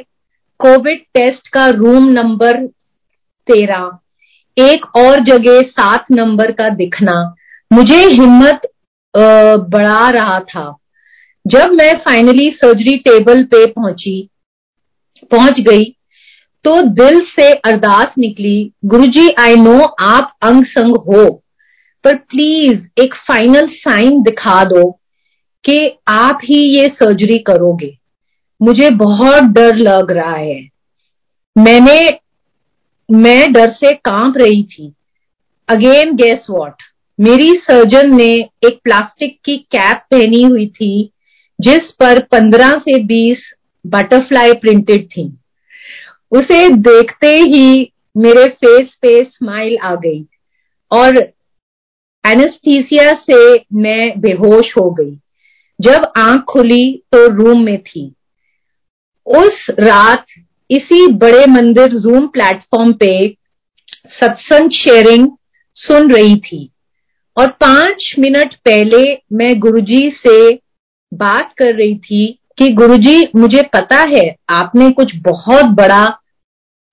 [0.61, 2.67] कोविड टेस्ट का रूम नंबर
[3.49, 3.99] तेरह
[4.57, 7.15] एक और जगह सात नंबर का दिखना।
[7.71, 8.69] मुझे हिम्मत
[9.15, 10.65] बढ़ा रहा था।
[11.45, 14.29] जब मैं फाइनली सर्जरी टेबल पे पहुँची
[15.25, 15.97] पहुँच गई।
[16.65, 21.43] तो दिल से अरदास निकली, गुरुजी आई नो आप अंग संग हो,
[22.05, 24.91] पर प्लीज़ एक फाइनल साइन दिखा दो
[25.65, 27.99] कि आप ही ये सर्जरी करोगे।
[28.63, 30.69] मुझे बहुत डर लग रहा है।
[31.59, 32.11] मैंने,
[33.13, 34.93] मैं डर से काँप रही थी।
[35.69, 36.83] अगेन गेस वॉट
[37.21, 38.35] मेरी सर्जन ने
[38.67, 41.11] एक प्लास्टिक की कैप पहनी हुई थी,
[41.61, 43.53] जिस पर पंद्रह से बीस
[43.87, 45.25] बटरफ्लाई प्रिंटेड थी।
[46.33, 50.25] उसे देखते ही मेरे फेस पे स्माइल आ गई
[50.91, 51.19] और
[52.25, 55.19] एनेस्थीसिया से मैं बेहोश हो गई।
[55.81, 58.13] जब आँख खुली तो रूम में थी।
[59.27, 60.25] उस रात
[60.71, 63.37] इसी बड़े मंदिर जूम प्लेटफॉर्म पे
[64.07, 65.29] सत्संग शेयरिंग
[65.77, 66.71] सुन रही थी
[67.37, 70.55] और पाँच मिनट पहले मैं गुरुजी से
[71.13, 76.07] बात कर रही थी कि गुरुजी, मुझे पता है आपने कुछ बहुत बड़ा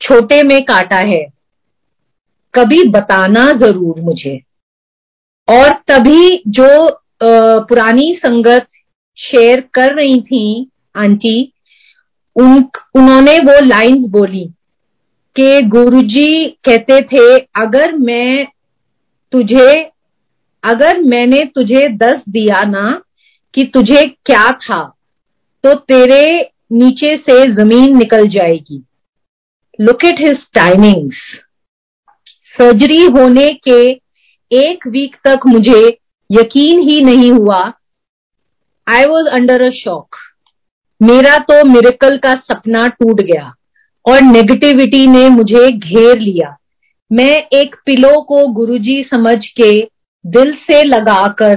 [0.01, 1.25] छोटे में काटा है।
[2.53, 4.35] कभी बताना ज़रूर मुझे।
[5.47, 6.69] और तभी जो
[7.63, 8.67] पुरानी संगत
[9.17, 11.53] शेयर कर रही थी आंटी
[12.35, 12.53] उन
[12.95, 14.45] उन्होंने वो लाइंस बोली
[15.35, 18.45] कि गुरुजी कहते थे, अगर मैं
[19.33, 19.73] तुझे,
[20.63, 23.01] अगर मैंने तुझे दस दिया ना,
[23.53, 24.81] कि तुझे क्या था?
[25.67, 26.25] तो तेरे
[26.73, 28.77] नीचे से ज़मीन निकल जाएगी।
[29.79, 31.17] Look at his timings
[32.53, 33.81] surgery होने के
[34.51, 35.81] एक वीक तक मुझे
[36.29, 37.57] यकीन ही नहीं हुआ।
[38.87, 40.15] I was under a shock
[41.01, 43.53] मेरा तो मिरेकल का सपना टूट गया
[44.05, 46.55] और नेगेटिविटी ने मुझे घेर लिया।
[47.11, 49.71] मैं एक पिलो को गुरुजी समझ के
[50.25, 51.55] दिल से लगाकर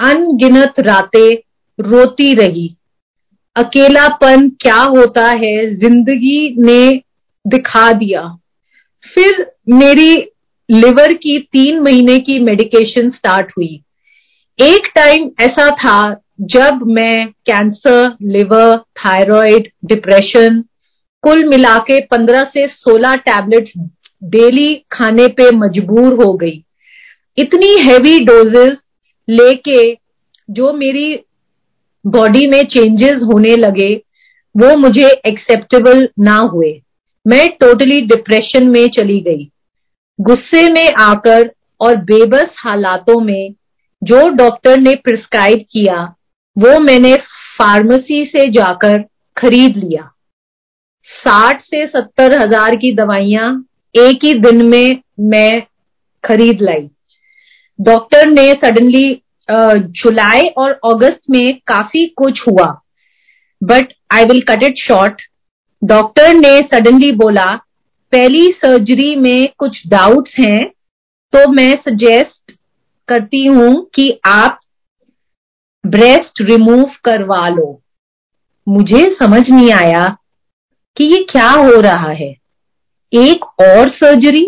[0.00, 1.36] अनगिनत रातें
[1.78, 2.68] रोती रही।
[3.56, 5.74] अकेलापन क्या होता है?
[5.76, 7.02] ज़िंदगी ने
[7.44, 8.22] दिखा दिया।
[9.04, 10.14] फिर मेरी
[10.68, 13.80] लिवर की तीन महीने की मेडिकेशन स्टार्ट हुई।
[14.58, 20.62] एक टाइम ऐसा था जब मैं कैंसर लिवर थायराइड डिप्रेशन
[21.24, 23.72] कुल मिला के पंद्रह से सोलह टैबलेट्स
[24.24, 26.62] डेली खाने पे मजबूर हो गई।
[27.38, 28.76] इतनी हैवी डोजेस
[29.28, 29.82] लेके
[30.48, 31.14] जो मेरी
[32.06, 33.94] बॉडी में चेंजेस होने लगे,
[34.54, 36.72] वो मुझे एक्सेप्टेबल ना हुए।
[37.26, 39.48] मैं टोटली डिप्रेशन में चली गई।
[40.18, 43.54] गुस्से में आकर और बेबस हालातों में
[44.02, 46.02] जो डॉक्टर ने प्रिस्क्राइब किया,
[46.56, 47.14] वो मैंने
[47.58, 48.98] फार्मेसी से जाकर
[49.36, 50.10] खरीद लिया।
[51.04, 53.50] साठ से सत्तर हज़ार की दवाइयाँ
[53.94, 55.62] एक ही दिन में मैं
[56.24, 56.88] खरीद लाई।
[57.78, 62.66] डॉक्टर ने सडनली जुलाई और अगस्त में काफ़ी कुछ हुआ।
[63.62, 65.22] But I will cut it short
[65.82, 67.44] doctor ने सडनली बोला,
[68.12, 70.66] पहली सर्जरी में कुछ डाउट्स हैं
[71.32, 72.52] तो मैं सजेस्ट
[73.08, 74.58] करती हूँ कि आप
[75.84, 77.80] ब्रेस्ट रिमूव करवा लो।
[78.66, 80.06] मुझे समझ नहीं आया
[80.96, 82.30] कि ये क्या हो रहा है।
[83.12, 84.44] एक और सर्जरी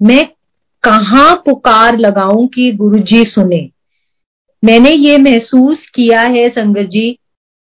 [0.00, 0.24] मैं
[0.84, 3.60] कहा पुकार लगाऊँ कि गुरुजी सुने?
[4.64, 7.10] मैंने ये महसूस किया है संगत जी,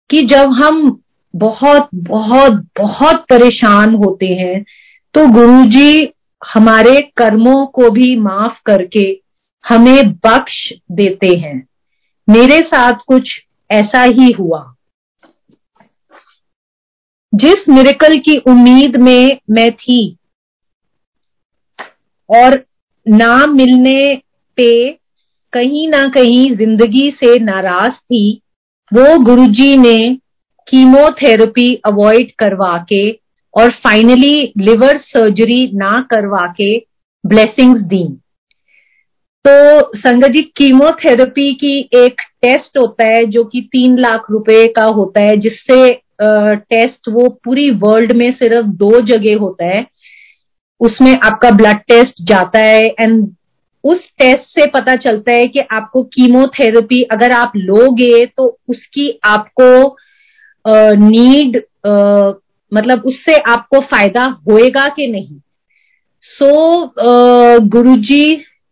[0.10, 1.02] कि जब हम
[1.34, 4.64] बहुत बहुत बहुत परेशान होते हैं
[5.16, 9.06] तो गुरुजी हमारे कर्मों को भी माफ़ करके
[9.64, 10.58] हमें बख्श
[10.92, 11.56] देते हैं।
[12.28, 13.30] मेरे साथ कुछ
[13.70, 14.64] ऐसा ही हुआ।
[17.34, 20.18] जिस मिरेकल की उम्मीद में मैं थी,
[22.30, 22.64] और
[23.06, 24.16] ना मिलने
[24.58, 24.70] पे
[25.56, 28.42] कहीं ना कहीं ज़िंदगी से नाराज़ थी।
[28.92, 29.98] वो गुरुजी ने
[30.68, 33.10] कीमोथेरेपी अवॉइड करवा के
[33.54, 36.78] और फाइनली लिवर सर्जरी ना करवा के
[37.24, 38.04] ब्लेसिंग्स दी।
[39.46, 44.84] तो संगत जी कीमोथेरेपी की एक टेस्ट होता है जो कि तीन लाख रुपए का
[44.92, 45.92] होता है, जिससे
[46.22, 49.86] टेस्ट वो पूरी वर्ल्ड में सिर्फ़ दो जगह होता है।
[50.82, 53.28] उसमें आपका ब्लड टेस्ट जाता है एंड
[53.86, 59.98] उस टेस्ट से पता चलता है कि आपको कीमोथेरेपी अगर आप लोगे तो उसकी आपको
[61.00, 61.58] नीड
[62.72, 65.38] मतलब उससे आपको फ़ायदा होएगा कि नहीं?
[66.22, 66.52] सो
[66.84, 68.24] so, गुरुजी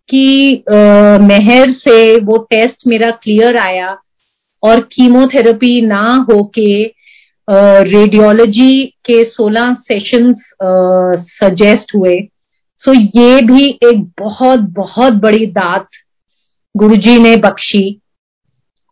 [0.09, 0.63] की
[1.21, 3.95] मेहर से वो टेस्ट मेरा क्लियर आया
[4.63, 6.83] और कीमोथेरेपी ना होके
[7.83, 10.49] रेडियोलॉजी के 16 सेशंस
[11.43, 12.15] सजेस्ट हुए।
[12.83, 15.87] सो ये भी एक बहुत बहुत बड़ी दात
[16.75, 17.85] गुरुजी ने बख्शी।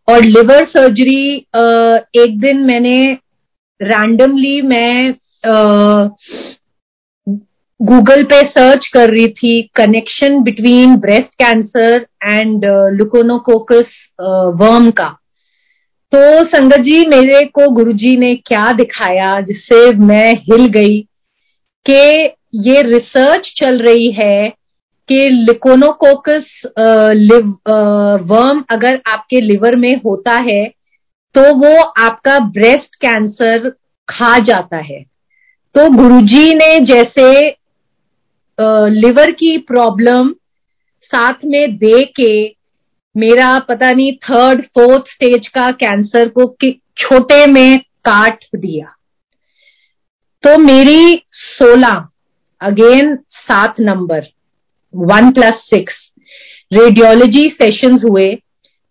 [0.08, 1.36] और लिवर सर्जरी
[2.24, 2.96] एक दिन मैंने
[3.80, 5.14] रैंडमली मैं
[7.80, 12.66] गूगल पे सर्च कर रही थी connection between breast cancer and
[12.98, 13.96] लुकोनोकोकस
[14.62, 15.08] worm का।
[16.14, 21.00] तो संगत जी, मेरे को गुरुजी ने क्या दिखाया जिससे मैं हिल गई
[21.86, 24.50] कि ये रिसर्च चल रही है
[25.10, 26.62] कि लिकोनोकोकस
[28.30, 30.64] वर्म अगर आपके लिवर में होता है
[31.36, 33.70] तो वो आपका ब्रेस्ट कैंसर
[34.08, 35.02] खा जाता है।
[35.76, 37.28] तो गुरुजी ने जैसे
[38.92, 40.34] लिवर की प्रॉब्लम
[41.04, 42.34] साथ में दे के
[43.16, 46.56] मेरा पता नहीं थर्ड फोर्थ स्टेज का कैंसर को,
[46.98, 48.96] छोटे में काट दिया।
[50.44, 52.08] तो मेरी सोलह
[52.62, 54.26] अगेन सात number
[54.94, 55.94] one plus six
[56.72, 58.28] radiology sessions हुए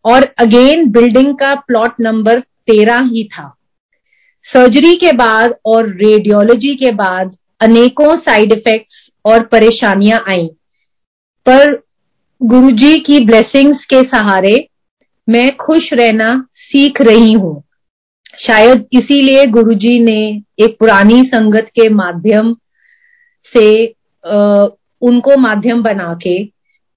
[0.05, 3.49] और अगेन बिल्डिंग का प्लॉट नंबर तेरह ही था।
[4.45, 10.47] सर्जरी के बाद और रेडियोलॉजी के बाद अनेकों साइड इफेक्ट्स और परेशानियाँ आई।
[11.47, 11.75] पर
[12.41, 14.57] गुरुजी की ब्लेसिंग्स के सहारे
[15.29, 17.63] मैं खुश रहना सीख रही हूँ।
[18.39, 20.21] शायद इसीलिए गुरुजी ने
[20.65, 22.55] एक पुरानी संगत के माध्यम
[23.45, 24.67] से आ,
[25.03, 26.43] उनको माध्यम बना के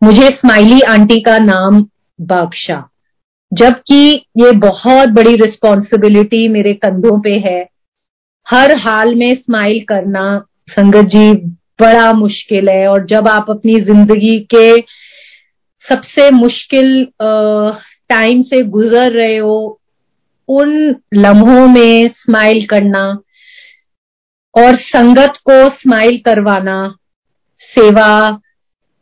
[0.01, 1.86] मुझे स्माइली आंटी का नाम
[2.19, 2.89] बख्शा
[3.51, 7.69] जबकि ये बहुत बड़ी रिस्पॉन्सिबिलिटी मेरे कंधों पे है।
[8.47, 10.23] हर हाल में स्माइल करना
[10.69, 11.34] संगत जी
[11.82, 14.82] बड़ा मुश्किल है और जब आप अपनी ज़िंदगी के
[15.86, 17.08] सबसे मुश्किल
[18.10, 19.79] टाइम से गुजर रहे हो
[20.49, 23.03] उन लम्हों में स्माइल करना
[24.57, 26.97] और संगत को स्माइल करवाना
[27.59, 28.31] सेवा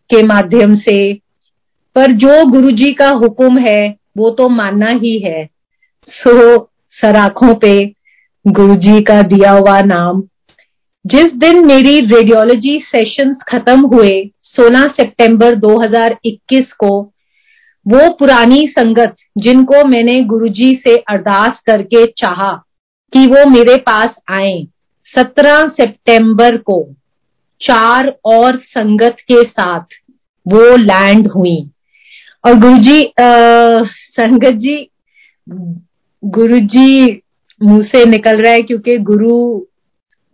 [0.10, 1.14] के माध्यम से।
[1.96, 5.50] पर जो गुरुजी का हुक्म है, वो तो मानना ही है।
[6.10, 6.58] सो,
[6.90, 7.94] सराखों पे
[8.48, 10.24] गुरुजी का दिया हुआ नाम।
[11.06, 17.02] जिस दिन मेरी रेडियोलॉजी सेशंस खत्म हुए 16 सितंबर 2021 को,
[17.88, 22.66] वो पुरानी संगत जिनको मैंने गुरुजी से अरदास करके चाहा
[23.14, 24.68] कि वो मेरे पास आए।
[25.18, 26.94] 17 सितंबर को
[27.62, 29.86] चार और संगत के साथ
[30.48, 31.70] वो लैंड हुई।
[32.48, 33.14] और गुरुजी
[34.20, 34.90] संगत जी
[36.26, 37.22] गुरुजी
[37.64, 39.62] मुँह से निकल रहा है क्योंकि गुरु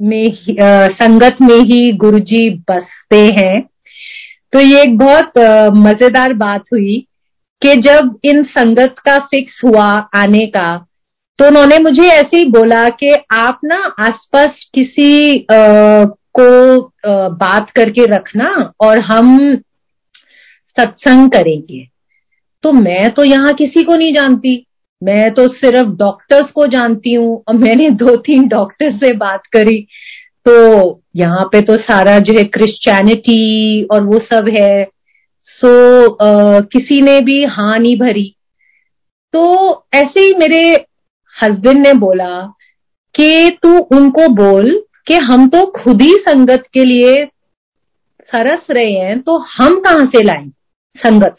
[0.01, 3.61] में ही, आ, संगत में ही गुरुजी बसते हैं।
[4.53, 5.31] तो ये एक बहुत
[5.77, 7.07] मज़ेदार बात हुई
[7.61, 10.86] कि जब इन संगत का फिक्स हुआ आने का
[11.39, 16.05] तो उन्होंने मुझे ऐसे ही बोला कि आप ना आसपास किसी आ,
[16.39, 19.55] को आ, बात करके रखना और हम
[20.79, 21.87] सत्संग करेंगे।
[22.63, 24.65] तो मैं तो यहाँ किसी को नहीं जानती।
[25.03, 29.87] मैं तो सिर्फ़ डॉक्टर्स को जानती हूँ और मैंने दो तीन डॉक्टर से बात करी।
[30.45, 34.87] तो यहाँ पे तो सारा जो है क्रिश्चियनिटी और वो सब है।
[35.41, 38.35] सो आ, किसी ने भी हाँ नहीं भरी।
[39.33, 40.86] तो ऐसे ही मेरे
[41.43, 42.41] हस्बैंड ने बोला
[43.15, 47.15] कि तू उनको बोल कि हम तो खुद ही संगत के लिए
[48.29, 50.49] सरस रहे हैं तो हम कहाँ से लाएँ
[50.95, 51.37] संगत?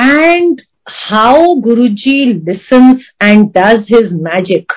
[0.00, 4.72] And how Guruji listens and does his magic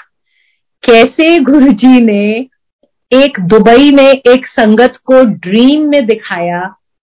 [0.83, 2.23] कैसे गुरुजी ने
[3.11, 6.61] एक दुबई में एक संगत को ड्रीम में दिखाया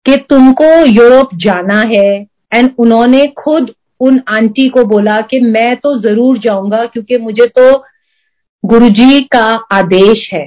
[0.05, 3.73] कि तुमको यूरोप जाना है एंड उन्होंने खुद
[4.03, 7.77] उन आंटी को बोला कि मैं तो ज़रूर जाऊँगा क्योंकि मुझे तो
[8.63, 10.45] गुरुजी का आदेश है।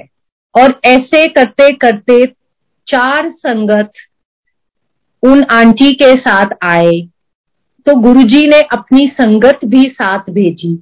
[0.55, 2.25] और ऐसे करते करते
[2.87, 3.91] चार संगत
[5.23, 6.99] उन आंटी के साथ आए।
[7.87, 10.77] तो गुरुजी ने अपनी संगत भी साथ भेजी।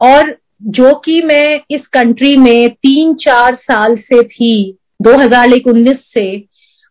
[0.00, 6.38] और जो कि मैं इस कंट्री में तीन चार साल से थी 2019 से,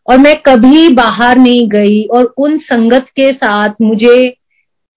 [0.07, 4.36] और मैं कभी बाहर नहीं गई। और उन संगत के साथ मुझे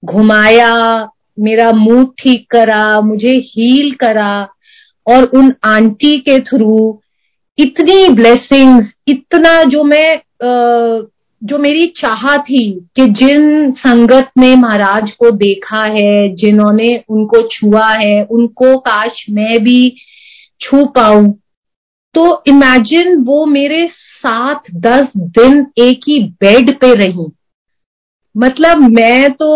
[0.05, 1.09] घुमाया,
[1.40, 4.48] मेरा मूड ठीक करा, मुझे हील करा
[5.07, 7.01] और उन आंटी के थ्रू
[7.59, 10.22] इतनी ब्लेसिंग्स इतना जो मैं
[11.42, 12.64] जो मेरी चाह थी
[12.96, 19.62] कि जिन संगत ने महाराज को देखा है, जिन्होंने उनको छुआ है, उनको काश मैं
[19.64, 19.96] भी
[20.61, 21.32] छू पाऊँ।
[22.14, 27.26] तो इमेजिन वो मेरे साथ दस दिन एक ही बेड पे रही।
[28.35, 29.51] मतलब मैं तो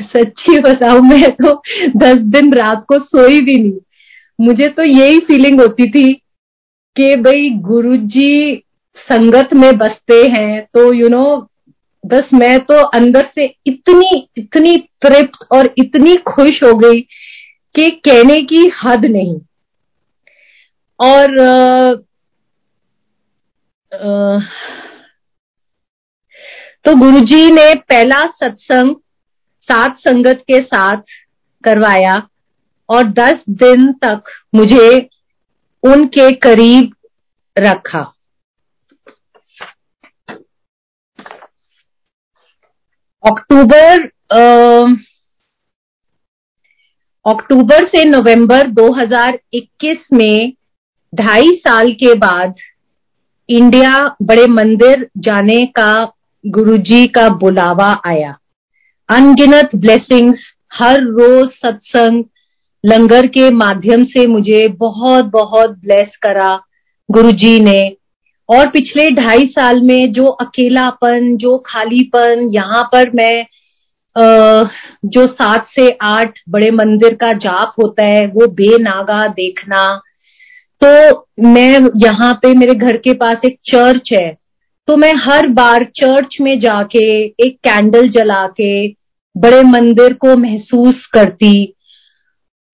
[0.00, 1.52] सच्ची बताऊ मैं तो
[1.96, 3.78] दस दिन रात को सोई भी नहीं।
[4.40, 6.12] मुझे तो यही फीलिंग होती थी
[6.96, 8.62] कि भाई गुरुजी
[8.96, 11.48] संगत में बसते हैं तो यू you नो know,
[12.04, 17.00] बस मैं तो अंदर से इतनी इतनी तृप्त और इतनी खुश हो गई
[17.74, 19.38] कि कहने की हद नहीं।
[21.00, 21.90] और आ,
[23.92, 24.38] आ,
[26.84, 28.94] तो गुरुजी ने पहला सत्संग,
[29.68, 31.02] सात संगत के साथ
[31.64, 32.14] करवाया
[32.88, 34.88] और दस दिन तक मुझे
[35.84, 36.94] उनके करीब
[37.56, 38.00] रखा।
[43.24, 44.02] अक्टूबर
[47.26, 50.52] अक्टूबर से नवंबर 2021 में
[51.12, 52.54] ढाई साल के बाद
[53.48, 55.94] इंडिया बड़े मंदिर जाने का
[56.44, 58.36] गुरुजी का बुलावा आया।
[59.08, 60.38] अनगिनत ब्लेसिंग्स
[60.74, 62.24] हर रोज सत्संग
[62.84, 66.54] लंगर के माध्यम से मुझे बहुत बहुत ब्लेस करा
[67.08, 67.96] गुरुजी ने।
[68.48, 73.46] और पिछले ढाई साल में जो अकेलापन, जो खालीपन, यहाँ पर मैं
[74.16, 79.84] जो सात से आठ बड़े मंदिर का जाप होता है, वो बेनागा देखना।
[80.82, 84.43] तो मैं यहाँ पे मेरे घर के पास एक चर्च है।
[84.88, 88.88] तो मैं हर बार चर्च में जाके, एक कैंडल जला के
[89.36, 91.74] बड़े मंदिर को महसूस करती।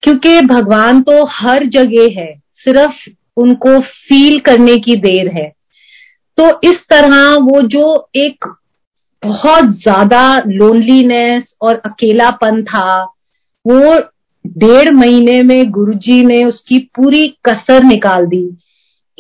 [0.03, 5.53] क्योंकि भगवान तो हर जगह है, सिर्फ़ उनको फील करने की देर है।
[6.39, 8.45] तो इस तरह वो जो एक
[9.23, 13.05] बहुत ज़्यादा लोनलीनेस और अकेलापन था,
[13.67, 13.99] वो
[14.47, 18.57] डेढ़ महीने में गुरुजी ने उसकी पूरी कसर निकाल दी।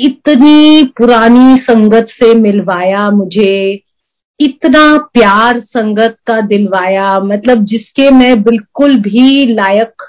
[0.00, 3.82] इतनी पुरानी संगत से मिलवाया मुझे,
[4.40, 10.02] इतना प्यार संगत का दिलवाया मतलब जिसके मैं बिल्कुल भी लायक,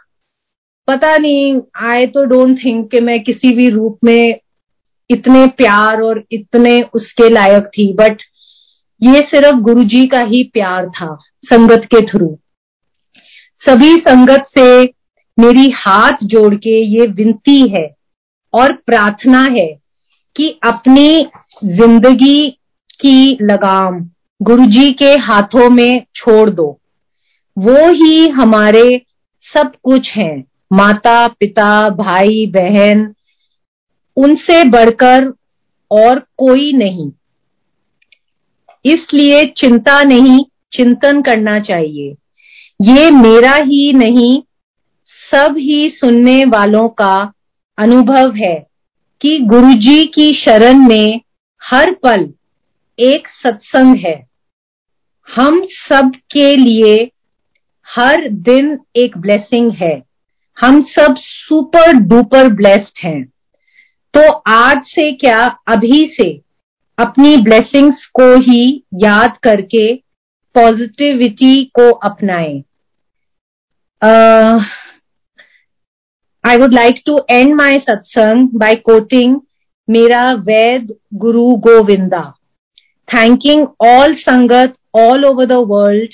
[0.88, 4.40] पता नहीं आई तो डोंट थिंक कि मैं किसी भी रूप में
[5.10, 8.22] इतने प्यार और इतने उसके लायक थी बट
[9.02, 12.38] ये सिर्फ़ गुरुजी का ही प्यार था संगत के थ्रू।
[13.62, 14.84] सभी संगत से
[15.38, 17.88] मेरी हाथ जोड़ के ये विनती है
[18.54, 19.81] और प्रार्थना है
[20.36, 21.26] कि अपनी
[21.66, 22.50] ज़िंदगी
[23.02, 24.10] की लगाम
[24.42, 26.80] गुरुजी के हाथों में छोड़ दो।
[27.58, 29.02] वो ही हमारे
[29.56, 33.14] सब कुछ हैं। माता, पिता, भाई, बहन,
[34.18, 35.34] उनसे बढ़कर
[35.92, 37.12] और कोई नहीं।
[38.86, 42.16] इसलिए चिंता नहीं, चिंतन करना चाहिए।
[42.82, 44.42] ये मेरा ही नहीं,
[45.32, 47.34] सब ही सुनने वालों का
[47.78, 48.71] अनुभव है।
[49.22, 51.22] कि गुरुजी की शरण में
[51.64, 52.34] हर पल
[53.00, 54.28] एक सत्संग है।
[55.28, 57.12] हम सब के लिए
[57.88, 60.04] हर दिन एक ब्लेसिंग है।
[60.58, 63.24] हम सब सुपर डुपर ब्लेस्ड हैं।
[64.14, 66.42] तो आज से क्या अभी से
[67.00, 69.96] अपनी ब्लेसिंग्स को ही याद करके
[70.56, 72.64] पॉजिटिविटी को अपनाएँ।
[76.46, 79.40] I would like to end my satsang by quoting
[79.90, 82.34] मेरा वैद गुरु Govinda
[83.16, 86.10] thanking all sangat all over the world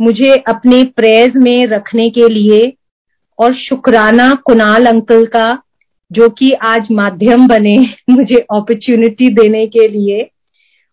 [0.00, 2.76] मुझे अपने प्रेज में रखने के लिए
[3.38, 5.62] और शुक्राना कुणाल अंकल का,
[6.12, 7.78] जो कि आज माध्यम बने
[8.10, 10.30] मुझे अपॉर्चुनिटी देने के लिए,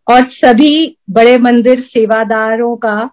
[0.07, 3.09] और सभी बड़े मंदिर सेवादारों का,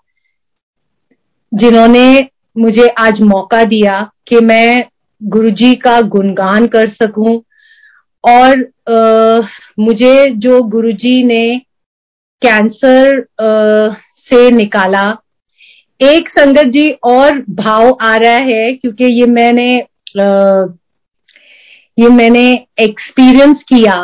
[1.55, 4.85] जिन्होंने मुझे आज मौका दिया कि मैं
[5.25, 7.43] गुरुजी का गुणगान कर सकूँ।
[8.25, 8.61] और
[8.91, 9.47] आ,
[9.79, 11.59] मुझे जो गुरुजी ने
[12.43, 13.95] कैंसर आ,
[14.29, 15.17] से निकाला
[16.01, 19.81] एक संगत जी और भाव आ रहा है क्योंकि ये मैंने
[20.21, 20.65] आ,
[21.99, 23.95] ये मैंने एक्सपीरियंस किया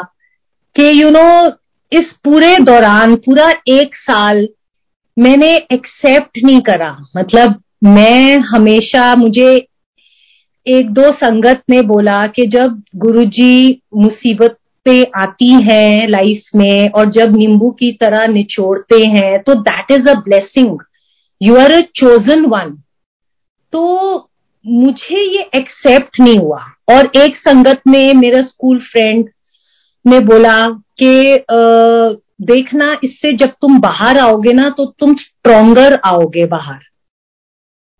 [0.77, 1.53] कि यू you नो know,
[1.93, 4.49] इस पूरे दौरान पूरा एक साल
[5.19, 9.67] मैंने एक्सेप्ट नहीं करा। मतलब मैं हमेशा मुझे
[10.67, 17.37] एक दो संगत ने बोला कि जब गुरुजी मुसीबतें आती हैं लाइफ में और जब
[17.37, 20.79] नींबू की तरह निचोड़ते हैं तो that is a blessing
[21.41, 22.77] you are a chosen one
[23.73, 23.83] तो
[24.65, 29.29] मुझे ये एक्सेप्ट नहीं हुआ। और एक संगत में मेरा स्कूल फ्रेंड
[30.05, 30.67] ने बोला
[31.03, 31.45] कि
[32.45, 36.79] देखना, इससे जब तुम बाहर आओगे ना तो तुम स्ट्रोंगर आओगे बाहर।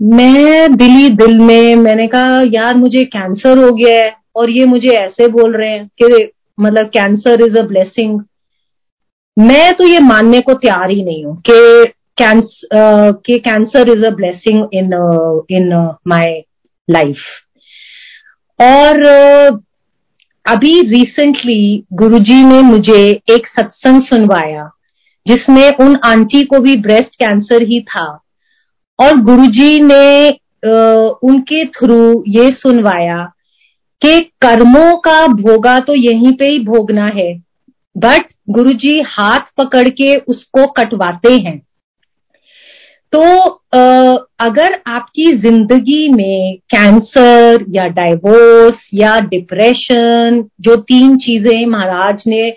[0.03, 4.89] मैं दिली दिल में मैंने कहा यार मुझे कैंसर हो गया है और ये मुझे
[4.89, 8.21] ऐसे बोल रहे हैं कि मतलब कैंसर इज़ अ ब्लेसिंग
[9.39, 11.85] मैं तो ये मानने को तैयार ही नहीं हूँ कि
[12.19, 14.91] कैंसर कि cancer is a blessing in
[15.51, 16.45] in my
[16.91, 17.17] life
[18.61, 19.59] और uh,
[20.47, 24.71] अभी रिसेंटली गुरुजी ने मुझे एक सत्संग सुनवाया
[25.27, 28.20] जिसमें उन आंटी को भी ब्रेस्ट कैंसर ही था।
[29.01, 30.29] और गुरुजी ने
[31.23, 33.23] उनके थ्रू ये सुनवाया
[34.03, 37.33] कि कर्मों का भोगा तो यहीं पे ही भोगना है
[37.97, 41.59] बट गुरुजी हाथ पकड़ के उसको कटवाते हैं।
[43.13, 43.23] तो
[44.41, 52.51] अगर आपकी ज़िंदगी में कैंसर या डाइवोर्स या डिप्रेशन जो तीन चीज़ें महाराज ने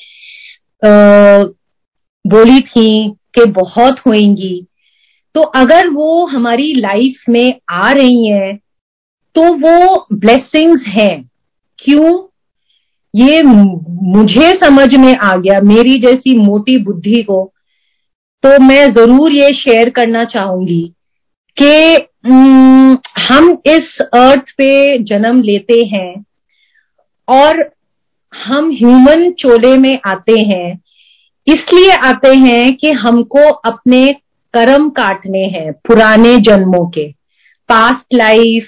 [2.25, 2.89] बोली थी
[3.35, 4.55] कि बहुत होंगी
[5.35, 8.57] तो अगर वो हमारी लाइफ में आ रही हैं
[9.35, 11.23] तो वो ब्लेसिंग्स हैं।
[11.79, 12.11] क्यों?
[13.13, 17.43] ये मुझे समझ में आ गया, मेरी जैसी मोटी बुद्धि को।
[18.43, 20.83] तो मैं ज़रूर ये शेयर करना चाहूँगी
[21.57, 22.07] कि
[23.23, 26.23] हम इस अर्थ पे जन्म लेते हैं
[27.27, 27.63] और
[28.33, 30.81] हम ह्यूमन चोले में आते हैं।
[31.47, 34.03] इसलिए आते हैं कि हमको अपने
[34.53, 37.07] कर्म काटने हैं पुराने जन्मों के।
[37.69, 38.67] पास्ट लाइफ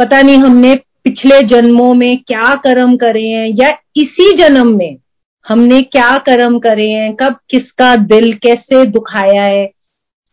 [0.00, 4.96] पता नहीं हमने पिछले जन्मों में क्या कर्म करे हैं या इसी जन्म में
[5.46, 9.70] हमने क्या कर्म करे हैं, कब किसका दिल कैसे दुखाया है,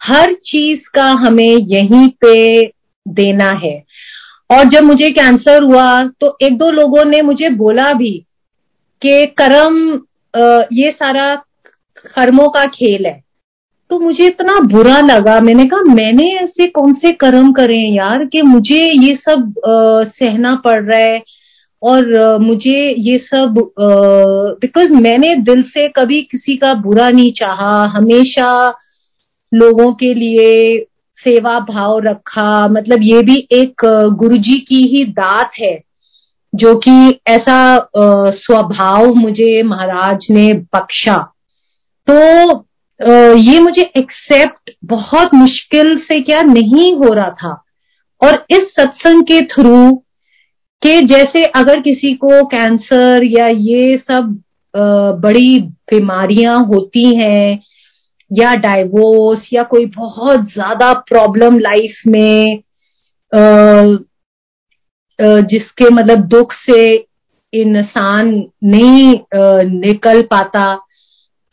[0.01, 2.65] हर चीज़ का हमें यहीं पे
[3.05, 3.77] देना है।
[4.49, 8.11] और जब मुझे कैंसर हुआ तो एक दो लोगों ने मुझे बोला भी
[9.01, 9.77] कि कर्म
[10.73, 11.33] ये सारा
[12.07, 13.23] कर्मों का खेल है।
[13.91, 18.41] तो मुझे इतना बुरा लगा। मैंने कहा मैंने ऐसे कौन से कर्म करे यार कि
[18.43, 21.23] मुझे ये सब आ, सहना पड़ रहा है
[21.81, 23.55] और आ, मुझे ये सब
[24.61, 28.51] बिकॉज़ मैंने दिल से कभी किसी का बुरा नहीं चाहा। हमेशा
[29.51, 30.85] लोगों के लिए
[31.17, 33.85] सेवा भाव रखा। मतलब ये भी एक
[34.17, 35.77] गुरुजी की ही दात है
[36.53, 37.89] जो कि ऐसा
[38.35, 41.17] स्वभाव मुझे महाराज ने बख्शा।
[42.07, 42.65] तो
[42.99, 47.51] ये मुझे एक्सेप्ट बहुत मुश्किल से क्या नहीं हो रहा था।
[48.21, 49.95] और इस सत्संग के थ्रू
[50.81, 54.37] के जैसे अगर किसी को कैंसर या ये सब
[55.21, 55.59] बड़ी
[55.91, 57.59] बीमारियाँ होती हैं,
[58.31, 62.61] या डाइवोर्स या कोई बहुत ज़्यादा प्रॉब्लम लाइफ में
[65.19, 66.85] जिसके मतलब दुख से
[67.53, 68.29] इंसान
[68.63, 69.13] नहीं
[69.71, 70.63] निकल पाता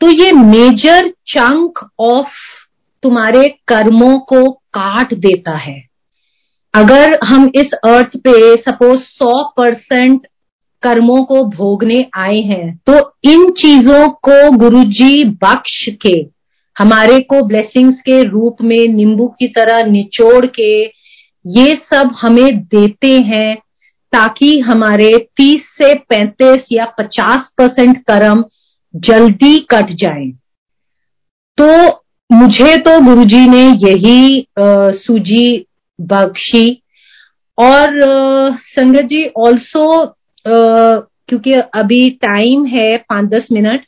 [0.01, 2.33] तो ये मेजर चंक ऑफ़
[3.03, 5.81] तुम्हारे कर्मों को काट देता है।
[6.73, 10.27] अगर हम इस अर्थ पे सपोज़ सौ परसेंट
[10.83, 16.17] कर्मों को भोगने आए हैं तो इन चीज़ों को गुरुजी बख्श के,
[16.75, 20.83] हमारे को ब्लेसिंग्स के रूप में, नींबू की तरह निचोड़ के,
[21.45, 23.55] ये सब हमें देते हैं,
[24.13, 28.43] ताकि हमारे 30 से 35 या 50 परसेंट कर्म
[28.95, 30.31] जल्दी कट जाए।
[31.57, 31.87] तो
[32.31, 35.65] मुझे तो गुरुजी ने यही आ, सूजी
[36.01, 36.83] बख्शी
[37.57, 37.99] और
[38.55, 40.05] संगत जी ऑल्सो
[41.27, 43.85] क्योंकि अभी टाइम है पाँच दस मिनट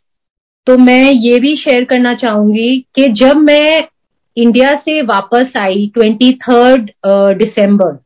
[0.67, 3.83] तो मैं ये भी शेयर करना चाहूँगी कि जब मैं
[4.37, 6.91] इंडिया से वापस आई ट्वेंटी थर्ड
[7.37, 7.97] दिसंबर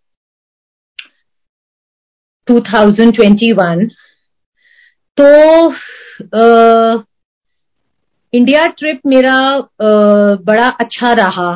[2.48, 3.90] 2021
[5.18, 7.04] तो आ,
[8.34, 9.66] इंडिया ट्रिप मेरा आ,
[10.46, 11.52] बड़ा अच्छा रहा।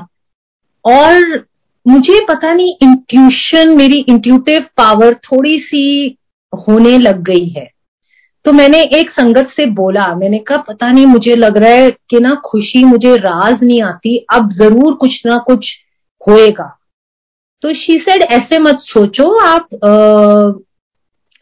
[0.85, 1.45] और
[1.85, 6.17] मुझे पता नहीं इंट्यूशन मेरी इंट्यूटिव पावर थोड़ी सी
[6.53, 7.67] होने लग गई है।
[8.45, 12.19] तो मैंने एक संगत से बोला मैंने कहा पता नहीं मुझे लग रहा है कि
[12.19, 15.73] ना खुशी मुझे राज नहीं आती अब ज़रूर कुछ ना कुछ
[16.21, 16.67] होएगा।
[17.63, 19.69] तो शी सेड ऐसे मत सोचो आप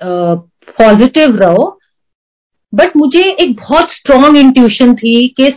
[0.02, 1.68] पॉजिटिव रहो
[2.76, 5.48] बट मुझे एक बहुत स्ट्रॉन्ग इंट्यूशन थी कि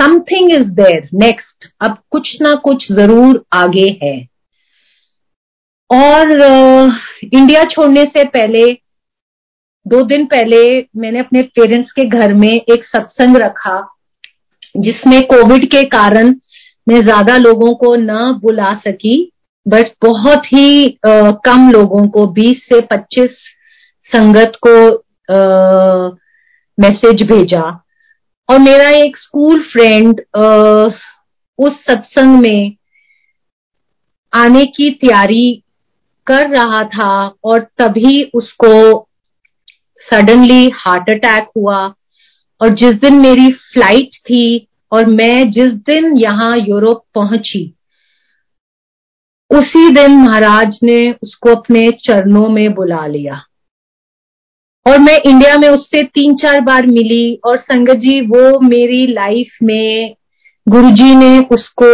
[0.00, 4.16] समथिंग इज़ देयर नेक्स्ट अब कुछ ना कुछ ज़रूर आगे है।
[5.90, 6.32] और
[7.24, 8.64] इंडिया छोड़ने से पहले
[9.86, 10.58] दो दिन पहले
[10.96, 13.78] मैंने अपने पेरेंट्स के घर में एक सत्संग रखा
[14.76, 16.34] जिसमें कोविड के कारण
[16.86, 19.32] मैं ज़्यादा लोगों को ना बुला सकी
[19.66, 23.38] बट बहुत ही आ, कम लोगों को 20 से 25
[24.10, 24.76] संगत को
[25.34, 26.16] आ,
[26.78, 27.62] मैसेज भेजा
[28.48, 30.20] और मेरा एक स्कूल फ्रेंड
[31.58, 32.76] उस सत्संग में
[34.32, 35.62] आने की तैयारी
[36.26, 37.10] कर रहा था
[37.44, 38.72] और तभी उसको
[40.00, 41.78] सडनली हार्ट अटैक हुआ
[42.60, 47.64] और जिस दिन मेरी फ़्लाइट थी और मैं जिस दिन यहाँ यूरोप पहुँची,
[49.50, 53.42] उसी दिन महाराज ने उसको अपने चरणों में बुला लिया।
[54.86, 59.56] और मैं इंडिया में उससे तीन चार बार मिली और संगत जी, वो मेरी लाइफ
[59.62, 60.14] में
[60.66, 61.88] गुरुजी ने उसको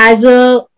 [0.00, 0.68] एज अ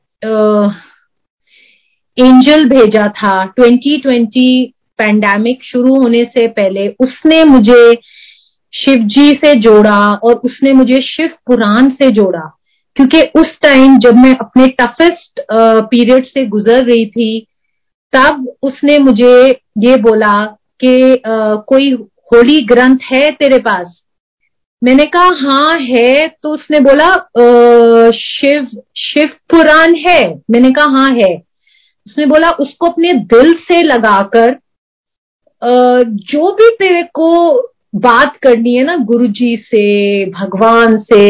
[2.18, 4.66] एंजल भेजा था। 2020
[4.98, 7.94] पैंडेमिक शुरू होने से पहले उसने मुझे
[8.72, 12.40] शिव जी से जोड़ा और उसने मुझे शिव पुराण से जोड़ा।
[12.96, 17.46] क्योंकि उस टाइम जब मैं अपने टफेस्ट पीरियड से गुजर रही थी,
[18.12, 19.34] तब उसने मुझे
[19.78, 20.36] ये बोला
[20.80, 21.22] कि
[21.68, 21.92] कोई
[22.32, 24.00] होली ग्रंथ है तेरे पास?
[24.82, 28.66] मैंने कहा हाँ है। तो उसने बोला आ, शिव
[28.96, 31.34] शिव पुराण है। मैंने कहा हाँ है।
[32.06, 34.56] उसने बोला उसको अपने दिल से लगाकर
[36.04, 37.28] जो भी तेरे को
[37.94, 39.84] बात करनी है ना गुरु जी से
[40.30, 41.22] भगवान से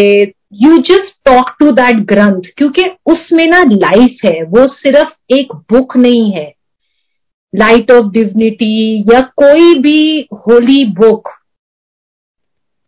[0.62, 2.50] you just talk to that granth.
[2.56, 6.52] क्योंकि उसमें ना लाइफ है। वो सिर्फ़ एक बुक नहीं है।
[7.54, 11.28] लाइट ऑफ़ डिविनिटी या कोई भी holy book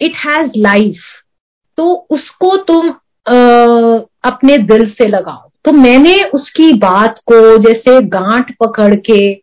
[0.00, 0.96] it has life
[1.76, 2.88] तो उसको तुम
[3.28, 3.36] आ,
[4.24, 9.34] अपने दिल से लगाओ। तो मैंने उसकी बात को जैसे गांठ पकड़ के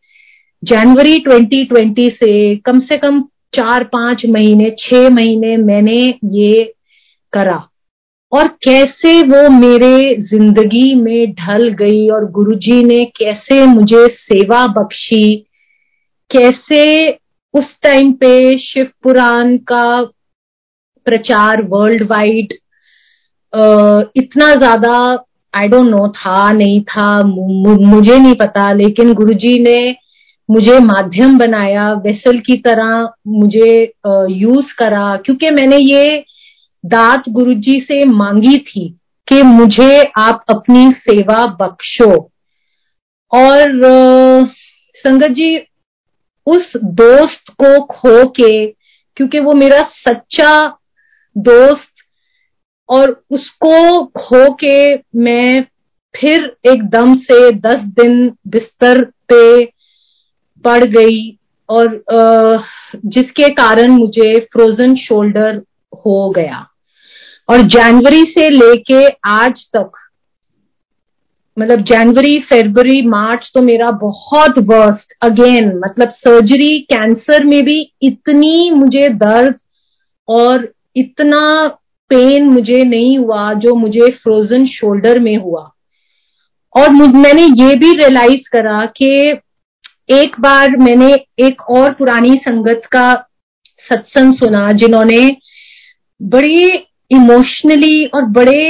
[0.64, 3.22] जनवरी 2020 से कम से कम
[3.56, 6.74] चार पाँच महीने छह महीने मैंने ये
[7.34, 7.70] करा।
[8.34, 9.98] और कैसे वो मेरे
[10.30, 15.36] ज़िंदगी में ढल गई और गुरुजी ने कैसे मुझे सेवा बख्शी,
[16.32, 17.10] कैसे
[17.54, 20.02] उस टाइम पे शिव पुराण का
[21.06, 22.54] प्रचार वर्ल्ड वाइड
[24.18, 24.96] इतना ज़्यादा
[25.54, 29.96] आई डोंट नो था, नहीं था मुझे नहीं पता, लेकिन गुरुजी ने
[30.50, 33.72] मुझे माध्यम बनाया वेसल की तरह मुझे
[34.32, 36.24] यूज़ करा, क्योंकि मैंने ये
[36.84, 38.88] दात गुरुजी से मांगी थी
[39.28, 42.12] कि मुझे आप अपनी सेवा बख्शो।
[43.32, 43.80] और
[44.96, 45.58] संगत जी,
[46.48, 48.66] उस दोस्त को खो के,
[49.18, 50.60] क्योंकि वो मेरा सच्चा
[51.36, 51.90] दोस्त,
[52.90, 55.62] और उसको खो के मैं
[56.16, 59.66] फिर एकदम से दस दिन बिस्तर पे
[60.66, 61.38] पड़ गई,
[61.70, 62.04] और
[63.06, 65.62] जिसके कारण मुझे फ्रोजन शोल्डर
[65.96, 66.66] हो गया।
[67.50, 69.92] और जनवरी से लेके आज तक
[71.60, 78.72] मतलब जनवरी, फरवरी, मार्च तो मेरा बहुत वर्स्ट अगेन मतलब सर्जरी कैंसर में भी इतनी
[78.72, 79.56] मुझे दर्द
[80.28, 81.68] और इतना
[82.10, 85.70] पेन मुझे नहीं हुआ जो मुझे फ्रोजन शोल्डर में हुआ।
[86.76, 89.10] और मैंने ये भी रियलाइज़ करा कि
[90.10, 93.14] एक बार मैंने एक और पुरानी संगत का
[93.90, 95.38] सत्संग सुना जिन्होंने
[96.22, 96.70] बड़ी
[97.14, 98.64] इमोशनली और बड़े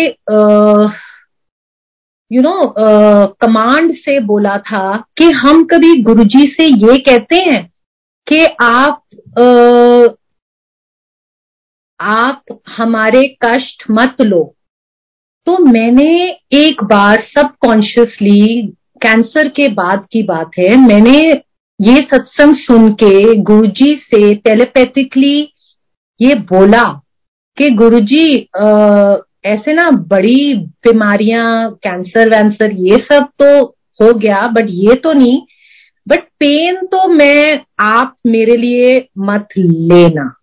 [2.32, 2.74] यू नो
[3.42, 7.62] कमांड से बोला था कि हम कभी गुरुजी से ये कहते हैं
[8.28, 9.02] कि आप
[9.40, 10.10] uh,
[12.00, 14.44] आप हमारे कष्ट मत लो।
[15.48, 16.08] तो मैंने
[16.54, 18.68] एक बार सबकॉन्शियसली
[19.02, 21.18] कैंसर के बाद की बात है मैंने
[21.80, 25.38] ये सत्संग सुन के गुरुजी से टेलीपैथिकली
[26.20, 26.84] ये बोला।
[27.58, 28.28] कि गुरुजी
[29.46, 33.64] ऐसे ना बड़ी बीमारियाँ कैंसर वैंसर, ये सब तो
[34.00, 35.42] हो गया बट ये तो नहीं।
[36.08, 40.34] बट पेन तो मैं, आप मेरे लिए मत लेना।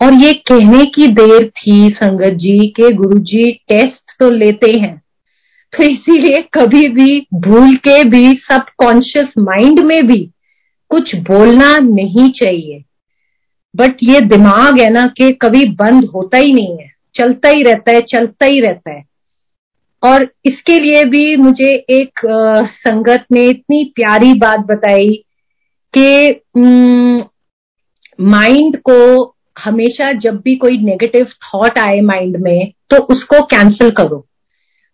[0.00, 4.96] और ये कहने की देर थी संगत जी के गुरुजी टेस्ट तो लेते हैं।
[5.72, 10.20] तो इसीलिए कभी भी भूल के भी सबकॉन्शियस माइंड में भी
[10.90, 12.84] कुछ बोलना नहीं चाहिए।
[13.78, 17.92] बट ये दिमाग है ना कि कभी बंद होता ही नहीं है, चलता ही रहता
[17.92, 19.04] है, चलता ही रहता है।
[20.02, 22.20] और इसके लिए भी मुझे एक
[22.78, 25.10] संगत ने इतनी प्यारी बात बताई
[25.94, 26.40] कि
[28.22, 34.24] माइंड को हमेशा जब भी कोई नेगेटिव थॉट आए माइंड में तो उसको कैंसिल करो।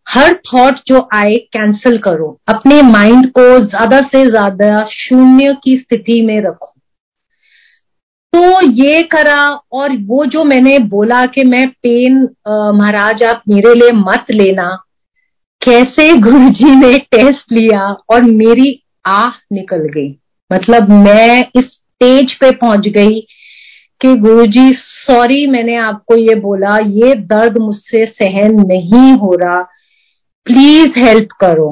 [0.07, 6.20] हर थॉट जो आए कैंसिल करो। अपने माइंड को ज़्यादा से ज़्यादा शून्य की स्थिति
[6.22, 6.74] में रखो।
[8.35, 12.16] तो ये करा और वो जो मैंने बोला कि मैं पेन
[12.78, 14.68] महाराज, आप मेरे लिए मत लेना।
[15.62, 20.09] कैसे गुरुजी ने टेस्ट लिया और मेरी आह निकल गई।
[20.51, 23.20] मतलब मैं इस स्टेज पे पहुँच गई
[24.01, 29.62] कि गुरु जी सॉरी मैंने आपको ये बोला, ये दर्द मुझसे सहन नहीं हो रहा।
[30.47, 31.70] प्लीज़ हेल्प करो।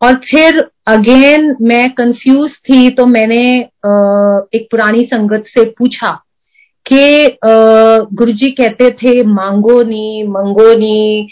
[0.00, 3.42] और फिर अगेन मैं कंफ्यूज थी तो मैंने
[4.54, 6.12] एक पुरानी संगत से पूछा
[6.86, 11.28] कि गुरु जी कहते थे, मांगो नी, मंगो नी।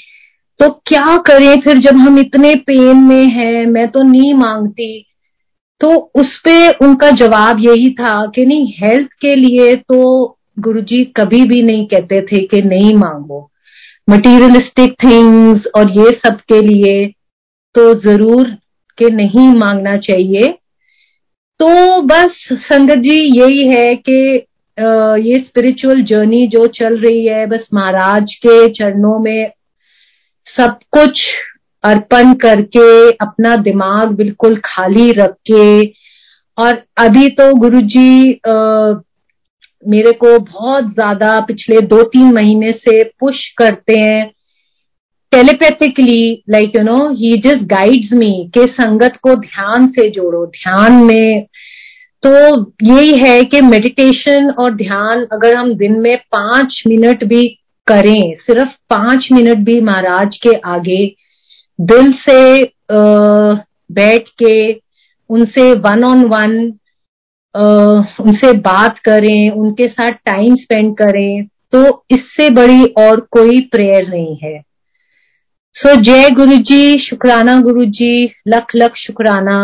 [0.61, 5.05] तो क्या करें फिर जब हम इतने पेन में हैं, मैं तो नहीं मांगती।
[5.81, 11.45] तो उस पे उनका जवाब यही था कि नहीं हेल्थ के लिए तो गुरुजी कभी
[11.45, 13.41] भी नहीं कहते थे कि नहीं मांगो।
[14.09, 17.07] मटीरियलिस्टिक थिंग्स और ये सब के लिए
[17.75, 18.57] तो ज़रूर
[18.99, 20.51] के नहीं मांगना चाहिए।
[21.61, 24.21] तो बस संगत जी यही है कि
[25.23, 29.51] ये स्पिरिचुअल जर्नी जो चल रही है बस महाराज के चरणों में
[30.47, 31.21] सब कुछ
[31.85, 35.85] अर्पण करके अपना दिमाग बिल्कुल खाली रख के
[36.59, 38.93] और अभी तो गुरु जी आ,
[39.87, 44.31] मेरे को बहुत ज़्यादा पिछले दो तीन महीने से पुश करते हैं।
[45.35, 50.93] Telepathically like you know he just guides me के संगत को ध्यान से जोड़ो, ध्यान
[51.05, 51.47] में।
[52.23, 52.31] तो
[52.85, 57.47] यही है कि मेडिटेशन और ध्यान अगर हम दिन में पाँच मिनट भी
[57.87, 61.07] करें, सिर्फ़ पाँच मिनट भी महाराज के आगे,
[61.79, 62.63] दिल से
[63.91, 64.73] बैठ के,
[65.31, 66.55] उनसे वन ऑन वन
[68.21, 74.37] उनसे बात करें, उनके साथ टाइम स्पेंड करें तो इससे बड़ी और कोई प्रेयर नहीं
[74.43, 74.63] है।
[75.77, 79.57] सो जय गुरु जी शुक्राना गुरु जी लख लख शुक्राना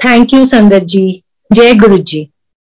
[0.00, 2.22] थैंक यू संगत जी जय गुरु जी